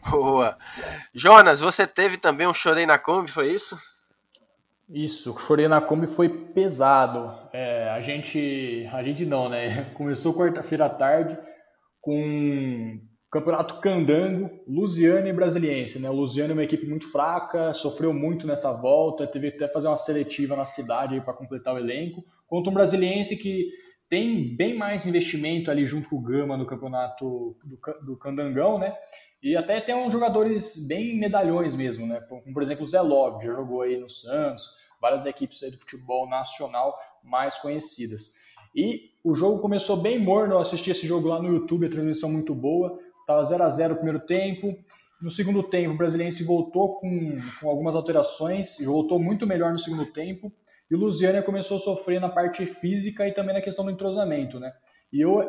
[0.08, 0.55] Boa.
[1.14, 3.78] Jonas, você teve também um chorei na Kombi, foi isso?
[4.89, 7.34] Isso, o chorei na Kombi foi pesado.
[7.51, 9.86] É, a gente, a gente não, né?
[9.95, 11.38] Começou quarta-feira à tarde
[11.99, 13.01] com
[13.39, 15.99] Campeonato Candango, Lusiana e Brasiliense.
[15.99, 16.09] Né?
[16.09, 20.55] Lusiana é uma equipe muito fraca, sofreu muito nessa volta, teve até fazer uma seletiva
[20.55, 22.23] na cidade para completar o elenco.
[22.47, 23.69] Contra um Brasiliense que
[24.09, 28.95] tem bem mais investimento ali junto com o Gama no campeonato do, do Candangão, né?
[29.43, 32.19] E até tem uns jogadores bem medalhões mesmo, né?
[32.21, 35.77] Como, por exemplo, o Zé Love, já jogou aí no Santos, várias equipes aí do
[35.77, 38.33] futebol nacional mais conhecidas.
[38.75, 42.31] E o jogo começou bem morno, eu assisti esse jogo lá no YouTube, a transmissão
[42.31, 42.99] muito boa.
[43.28, 44.73] Estava 0 a 0 o primeiro tempo.
[45.21, 50.05] No segundo tempo, o Brasiliense voltou com, com algumas alterações, voltou muito melhor no segundo
[50.05, 50.49] tempo.
[50.89, 54.61] E o Lusiana começou a sofrer na parte física e também na questão do entrosamento,
[54.61, 54.71] né?
[55.11, 55.45] E eu,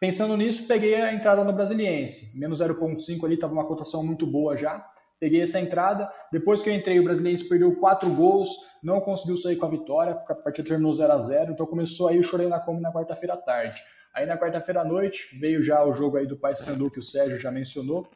[0.00, 2.38] pensando nisso, peguei a entrada no Brasiliense.
[2.40, 4.82] Menos 0,5 ali, estava uma cotação muito boa já.
[5.20, 6.10] Peguei essa entrada.
[6.32, 8.48] Depois que eu entrei, o Brasiliense perdeu quatro gols,
[8.82, 12.18] não conseguiu sair com a vitória, a partida terminou 0 a 0 Então começou aí
[12.18, 13.82] o chorei na Kombi na quarta-feira à tarde.
[14.14, 17.38] Aí na quarta-feira à noite veio já o jogo aí do Paysandu que o Sérgio
[17.38, 18.08] já mencionou.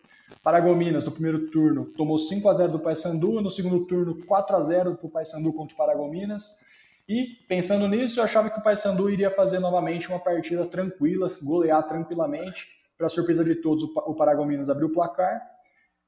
[0.42, 4.60] Paragominas no primeiro turno tomou 5 a 0 do Paysandu, no segundo turno 4 a
[4.60, 6.64] 0 para o Paysandu contra o Paragominas.
[7.08, 11.86] E pensando nisso, eu achava que o Paysandu iria fazer novamente uma partida tranquila, golear
[11.86, 12.68] tranquilamente.
[12.96, 15.40] Para surpresa de todos, o Paragominas abriu o placar.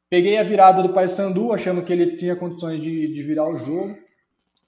[0.08, 3.96] Peguei a virada do Paysandu, achando que ele tinha condições de, de virar o jogo.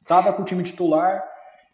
[0.04, 1.24] Tava com o time titular,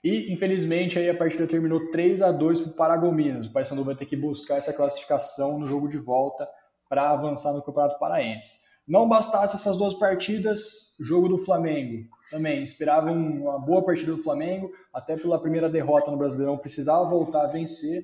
[0.02, 3.46] e, infelizmente, aí a partida terminou 3 a 2 para o Paragominas.
[3.46, 6.48] O Paysandu vai ter que buscar essa classificação no jogo de volta
[6.88, 8.72] para avançar no Campeonato Paraense.
[8.86, 12.04] Não bastasse essas duas partidas, jogo do Flamengo.
[12.30, 17.44] Também esperava uma boa partida do Flamengo, até pela primeira derrota no Brasileirão, precisava voltar
[17.44, 18.02] a vencer.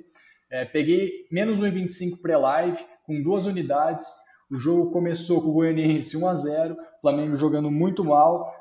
[0.50, 4.06] É, peguei menos 1,25 pré-live, com duas unidades.
[4.50, 8.54] O jogo começou com o Goianiense 1 a 0 Flamengo jogando muito mal,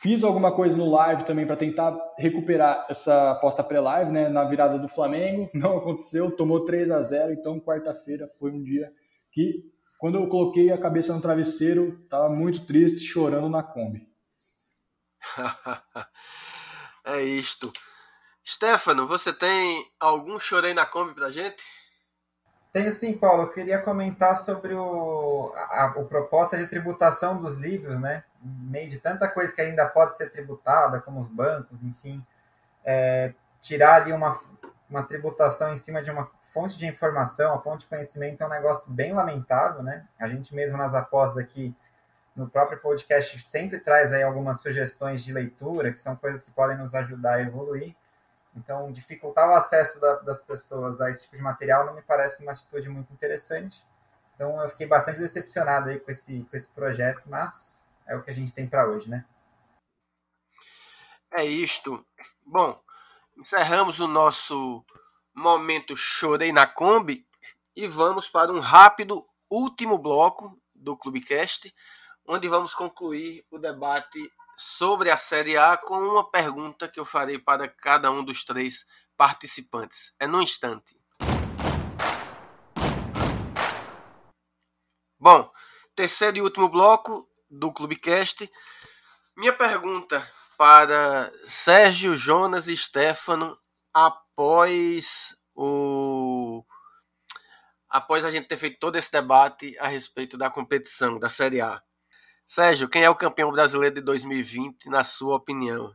[0.00, 4.78] Fiz alguma coisa no live também para tentar recuperar essa aposta pré-live, né, na virada
[4.78, 5.50] do Flamengo.
[5.52, 8.90] Não aconteceu, tomou 3 a 0 então quarta-feira foi um dia
[9.30, 9.62] que,
[9.98, 14.08] quando eu coloquei a cabeça no travesseiro, estava muito triste, chorando na Kombi.
[17.04, 17.70] é isto.
[18.42, 21.62] Stefano, você tem algum chorei na Kombi pra gente?
[22.72, 23.44] Tenho sim, Paulo.
[23.44, 28.22] Eu queria comentar sobre o, a, a proposta de tributação dos livros, né?
[28.42, 32.24] meio de tanta coisa que ainda pode ser tributada, como os bancos, enfim,
[32.84, 34.40] é, tirar ali uma,
[34.88, 38.50] uma tributação em cima de uma fonte de informação, a fonte de conhecimento é um
[38.50, 40.06] negócio bem lamentável, né?
[40.18, 41.74] A gente mesmo nas apostas aqui
[42.34, 46.76] no próprio podcast sempre traz aí algumas sugestões de leitura, que são coisas que podem
[46.76, 47.94] nos ajudar a evoluir.
[48.54, 52.42] Então, dificultar o acesso da, das pessoas a esse tipo de material não me parece
[52.42, 53.80] uma atitude muito interessante.
[54.34, 58.30] Então, eu fiquei bastante decepcionado aí com esse, com esse projeto, mas é o que
[58.30, 59.24] a gente tem para hoje, né?
[61.32, 62.04] É isto.
[62.44, 62.82] Bom,
[63.36, 64.84] encerramos o nosso
[65.32, 67.24] momento Chorei na Kombi
[67.76, 71.72] e vamos para um rápido último bloco do Clubecast,
[72.26, 77.38] onde vamos concluir o debate sobre a Série A com uma pergunta que eu farei
[77.38, 78.86] para cada um dos três
[79.16, 80.12] participantes.
[80.20, 81.00] É no instante.
[85.18, 85.50] Bom,
[85.94, 88.50] terceiro e último bloco, do Clubecast.
[89.34, 90.26] Minha pergunta
[90.58, 93.58] para Sérgio, Jonas e Stefano
[93.94, 96.62] após o
[97.88, 101.82] após a gente ter feito todo esse debate a respeito da competição da Série A.
[102.52, 105.92] Sérgio, quem é o campeão brasileiro de 2020 na sua opinião?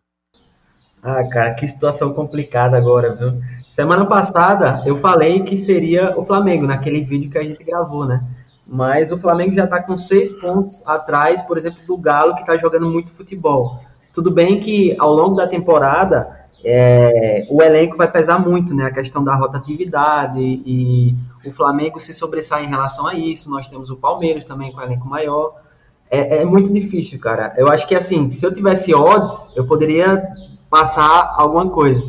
[1.03, 3.41] Ah, cara, que situação complicada agora, viu?
[3.69, 8.25] Semana passada eu falei que seria o Flamengo naquele vídeo que a gente gravou, né?
[8.65, 12.55] mas o Flamengo já está com seis pontos atrás, por exemplo, do Galo, que está
[12.55, 13.81] jogando muito futebol.
[14.13, 18.85] Tudo bem que ao longo da temporada é, o elenco vai pesar muito, né?
[18.85, 21.13] A questão da rotatividade e
[21.45, 23.51] o Flamengo se sobressai em relação a isso.
[23.51, 25.64] Nós temos o Palmeiras também com elenco maior.
[26.09, 27.53] É, é, muito difícil, cara.
[27.57, 30.27] Eu acho que assim, se eu tivesse odds, eu poderia
[30.69, 32.03] passar alguma coisa.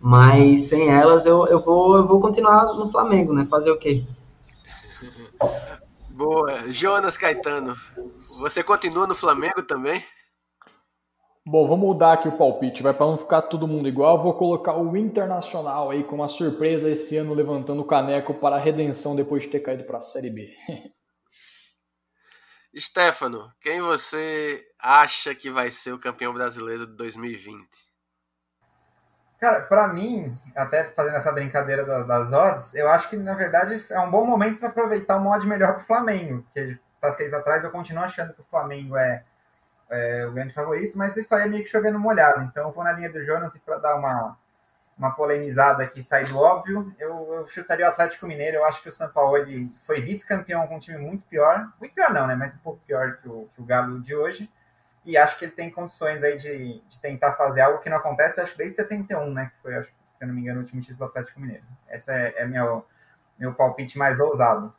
[0.00, 3.46] Mas sem elas, eu, eu, vou, eu vou continuar no Flamengo, né?
[3.48, 4.04] Fazer o quê?
[6.10, 6.72] Boa.
[6.72, 7.76] Jonas Caetano,
[8.38, 10.02] você continua no Flamengo também?
[11.48, 14.20] Bom, vou mudar aqui o palpite, vai para não ficar todo mundo igual.
[14.20, 18.58] Vou colocar o Internacional aí com uma surpresa esse ano levantando o caneco para a
[18.58, 20.48] redenção depois de ter caído para a Série B.
[22.78, 27.66] Stefano, quem você acha que vai ser o campeão brasileiro de 2020?
[29.38, 34.00] Cara, para mim, até fazendo essa brincadeira das odds, eu acho que na verdade é
[34.00, 37.62] um bom momento para aproveitar o mod melhor para o Flamengo, porque tá seis atrás
[37.62, 39.24] eu continuo achando que o Flamengo é,
[39.90, 42.42] é, o grande favorito, mas isso aí é meio que chovendo molhado.
[42.44, 44.38] Então eu vou na linha do Jonas para dar uma
[44.96, 48.56] uma polemizada aqui, sair do óbvio, eu, eu, chutaria o Atlético Mineiro.
[48.56, 49.36] Eu acho que o São Paulo
[49.86, 51.70] foi vice-campeão com um time muito pior.
[51.78, 52.34] Muito pior não, né?
[52.34, 54.50] Mas um pouco pior que o, que o Galo de hoje.
[55.04, 58.40] E acho que ele tem condições aí de, de tentar fazer algo que não acontece,
[58.40, 59.52] acho que desde 71, né?
[59.54, 61.64] Que foi, acho, se eu não me engano, o último título do Atlético Mineiro.
[61.90, 62.84] Esse é, é meu,
[63.38, 64.74] meu palpite mais ousado.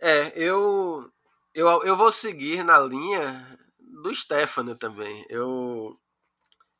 [0.00, 1.08] É, eu,
[1.54, 5.24] eu, eu vou seguir na linha do Stefano também.
[5.28, 5.98] Eu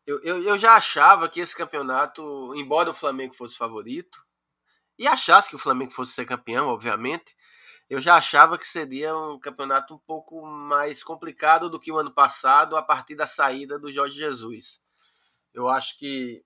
[0.06, 4.24] eu, eu, eu já achava que esse campeonato, embora o Flamengo fosse favorito,
[4.98, 7.36] e achasse que o Flamengo fosse ser campeão, obviamente,
[7.88, 12.10] eu já achava que seria um campeonato um pouco mais complicado do que o ano
[12.10, 14.80] passado, a partir da saída do Jorge Jesus.
[15.52, 16.44] Eu acho que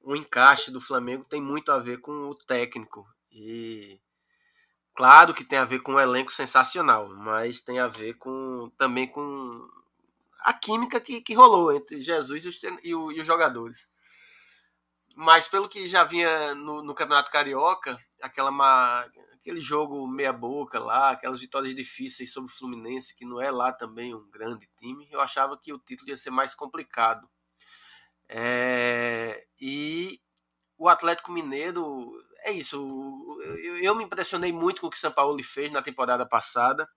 [0.00, 3.06] o encaixe do Flamengo tem muito a ver com o técnico.
[3.30, 4.00] E
[4.94, 9.06] claro que tem a ver com um elenco sensacional, mas tem a ver com também
[9.06, 9.68] com
[10.44, 13.86] a química que, que rolou entre Jesus e os, e, o, e os jogadores.
[15.14, 18.50] Mas pelo que já vinha no, no Campeonato Carioca, aquela
[19.34, 23.72] aquele jogo meia boca lá, aquelas vitórias difíceis sobre o Fluminense, que não é lá
[23.72, 27.28] também um grande time, eu achava que o título ia ser mais complicado.
[28.28, 30.20] É, e
[30.78, 32.12] o Atlético Mineiro,
[32.44, 32.76] é isso,
[33.64, 36.88] eu, eu me impressionei muito com o que o São Paulo fez na temporada passada.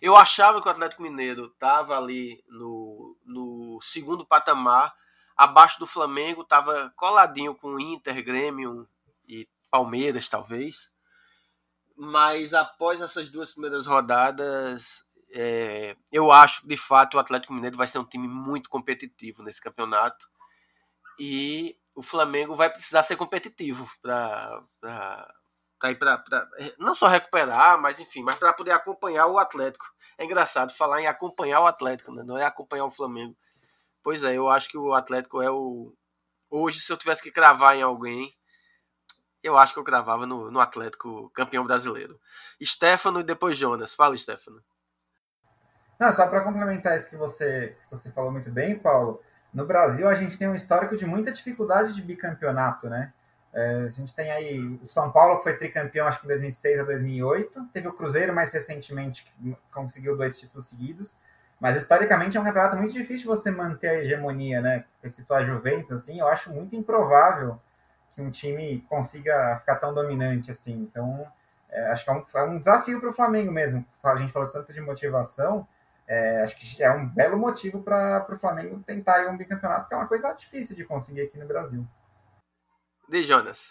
[0.00, 4.94] Eu achava que o Atlético Mineiro estava ali no, no segundo patamar,
[5.36, 8.88] abaixo do Flamengo, estava coladinho com o Inter, Grêmio
[9.28, 10.90] e Palmeiras, talvez.
[11.96, 17.76] Mas após essas duas primeiras rodadas, é, eu acho que de fato o Atlético Mineiro
[17.76, 20.28] vai ser um time muito competitivo nesse campeonato.
[21.18, 24.62] E o Flamengo vai precisar ser competitivo para
[25.92, 26.22] para
[26.78, 29.84] não só recuperar, mas enfim, mas para poder acompanhar o Atlético.
[30.16, 32.22] É engraçado falar em acompanhar o Atlético, né?
[32.24, 33.36] não é acompanhar o Flamengo.
[34.04, 35.92] Pois é, eu acho que o Atlético é o.
[36.48, 38.32] Hoje, se eu tivesse que cravar em alguém,
[39.42, 42.20] eu acho que eu cravava no, no Atlético campeão brasileiro.
[42.62, 43.94] Stefano e depois Jonas.
[43.94, 44.62] Fala, Stefano.
[45.98, 49.22] Não, só para complementar isso que você, que você falou muito bem, Paulo.
[49.52, 53.12] No Brasil, a gente tem um histórico de muita dificuldade de bicampeonato, né?
[53.54, 56.80] É, a gente tem aí o São Paulo, que foi tricampeão, acho que em 2006
[56.80, 57.66] a 2008.
[57.72, 61.14] Teve o Cruzeiro, mais recentemente, que conseguiu dois títulos seguidos.
[61.60, 64.84] Mas, historicamente, é um campeonato muito difícil você manter a hegemonia, né?
[64.94, 67.60] Você citou a Juventus, assim, eu acho muito improvável
[68.10, 70.72] que um time consiga ficar tão dominante, assim.
[70.72, 71.24] Então,
[71.70, 73.86] é, acho que é um, é um desafio para o Flamengo mesmo.
[74.02, 75.66] A gente falou tanto de motivação,
[76.08, 79.94] é, acho que é um belo motivo para o Flamengo tentar ir um bicampeonato, que
[79.94, 81.86] é uma coisa difícil de conseguir aqui no Brasil
[83.08, 83.68] de Jonas.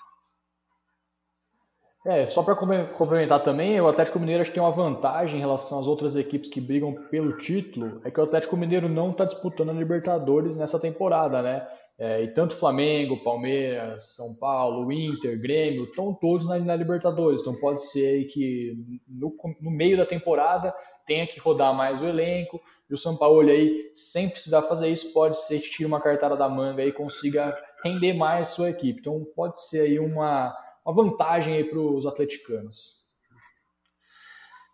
[2.06, 5.80] É, só para complementar também, o Atlético Mineiro acho que tem uma vantagem em relação
[5.80, 9.70] às outras equipes que brigam pelo título, é que o Atlético Mineiro não está disputando
[9.70, 11.66] a Libertadores nessa temporada, né?
[11.98, 17.40] É, e tanto Flamengo, Palmeiras, São Paulo, Inter, Grêmio, estão todos na, na, Libertadores.
[17.40, 18.74] Então pode ser que
[19.08, 20.74] no, no meio da temporada
[21.06, 22.60] tenha que rodar mais o elenco,
[22.90, 26.36] e o São Paulo aí, sem precisar fazer isso, pode ser que tire uma cartada
[26.36, 29.00] da manga e consiga render mais sua equipe.
[29.00, 30.56] Então pode ser aí uma,
[30.86, 33.04] uma vantagem para os atleticanos.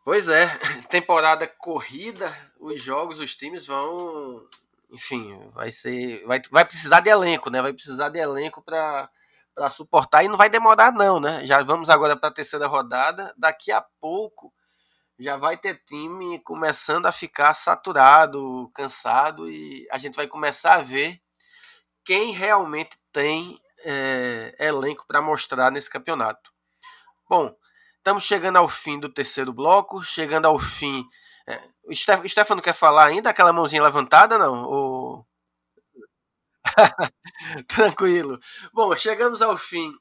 [0.06, 0.48] Pois é,
[0.90, 4.48] temporada corrida, os jogos, os times vão,
[4.92, 7.62] enfim, vai ser, vai, vai precisar de elenco, né?
[7.62, 9.10] Vai precisar de elenco para
[9.56, 11.46] para suportar e não vai demorar não, né?
[11.46, 14.54] Já vamos agora para a terceira rodada, daqui a pouco
[15.20, 20.82] já vai ter time começando a ficar saturado, cansado e a gente vai começar a
[20.82, 21.22] ver
[22.06, 26.52] quem realmente tem é, elenco para mostrar nesse campeonato.
[27.30, 27.56] Bom,
[27.98, 31.06] estamos chegando ao fim do terceiro bloco, chegando ao fim.
[31.48, 33.30] É, o Stefano quer falar ainda?
[33.30, 35.26] Aquela mãozinha levantada, não?
[37.68, 38.40] Tranquilo.
[38.74, 39.94] Bom, chegamos ao fim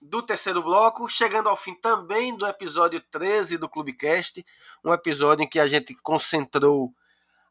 [0.00, 4.44] do terceiro bloco, chegando ao fim também do episódio 13 do Clubecast,
[4.84, 6.92] um episódio em que a gente concentrou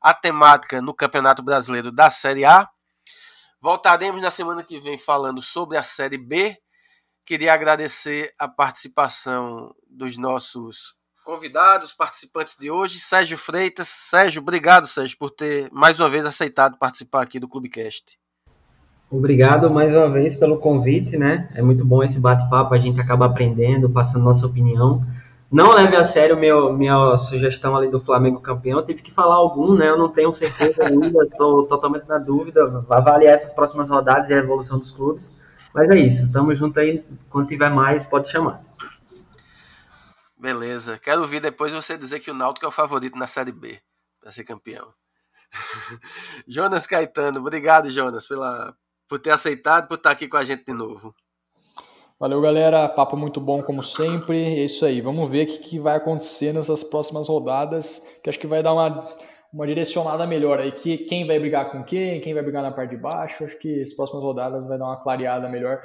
[0.01, 2.67] a temática no Campeonato Brasileiro da Série A.
[3.63, 6.57] Voltaremos na semana que vem falando sobre a Série B.
[7.23, 13.87] Queria agradecer a participação dos nossos convidados, participantes de hoje, Sérgio Freitas.
[13.87, 18.17] Sérgio, obrigado, Sérgio, por ter mais uma vez aceitado participar aqui do Clubecast.
[19.11, 21.47] Obrigado mais uma vez pelo convite, né?
[21.53, 25.05] É muito bom esse bate-papo, a gente acaba aprendendo, passando nossa opinião.
[25.51, 28.79] Não leve a sério meu, minha sugestão ali do Flamengo campeão.
[28.79, 29.89] Eu tive que falar algum, né?
[29.89, 32.85] Eu não tenho certeza ainda, estou totalmente na dúvida.
[32.89, 35.35] Avaliar essas próximas rodadas e a evolução dos clubes.
[35.73, 37.03] Mas é isso, estamos juntos aí.
[37.29, 38.63] Quando tiver mais, pode chamar.
[40.37, 40.97] Beleza.
[40.97, 43.77] Quero ouvir depois você dizer que o Náutico é o favorito na Série B
[44.21, 44.93] para ser campeão.
[46.47, 48.73] Jonas Caetano, obrigado, Jonas, pela,
[49.07, 51.13] por ter aceitado, por estar aqui com a gente de novo.
[52.21, 52.87] Valeu, galera.
[52.87, 54.37] Papo muito bom, como sempre.
[54.43, 55.01] É isso aí.
[55.01, 58.73] Vamos ver o que, que vai acontecer nessas próximas rodadas, que acho que vai dar
[58.73, 59.07] uma,
[59.51, 60.71] uma direcionada melhor aí.
[60.71, 63.43] Que, quem vai brigar com quem, quem vai brigar na parte de baixo.
[63.43, 65.81] Acho que as próximas rodadas vai dar uma clareada melhor.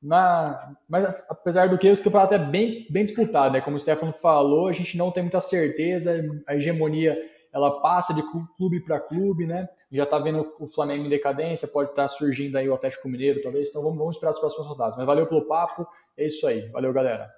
[0.00, 3.60] Na, mas apesar do que, o campeonato é bem, bem disputado, né?
[3.60, 7.18] Como o Stefano falou, a gente não tem muita certeza, a hegemonia
[7.52, 8.22] ela passa de
[8.56, 9.68] clube para clube, né?
[9.90, 13.42] Já está vendo o Flamengo em decadência, pode estar tá surgindo aí o Atlético Mineiro,
[13.42, 13.68] talvez.
[13.68, 14.96] Então vamos, vamos esperar as próximas rodadas.
[14.96, 15.86] Mas valeu pelo papo,
[16.16, 16.68] é isso aí.
[16.70, 17.30] Valeu, galera.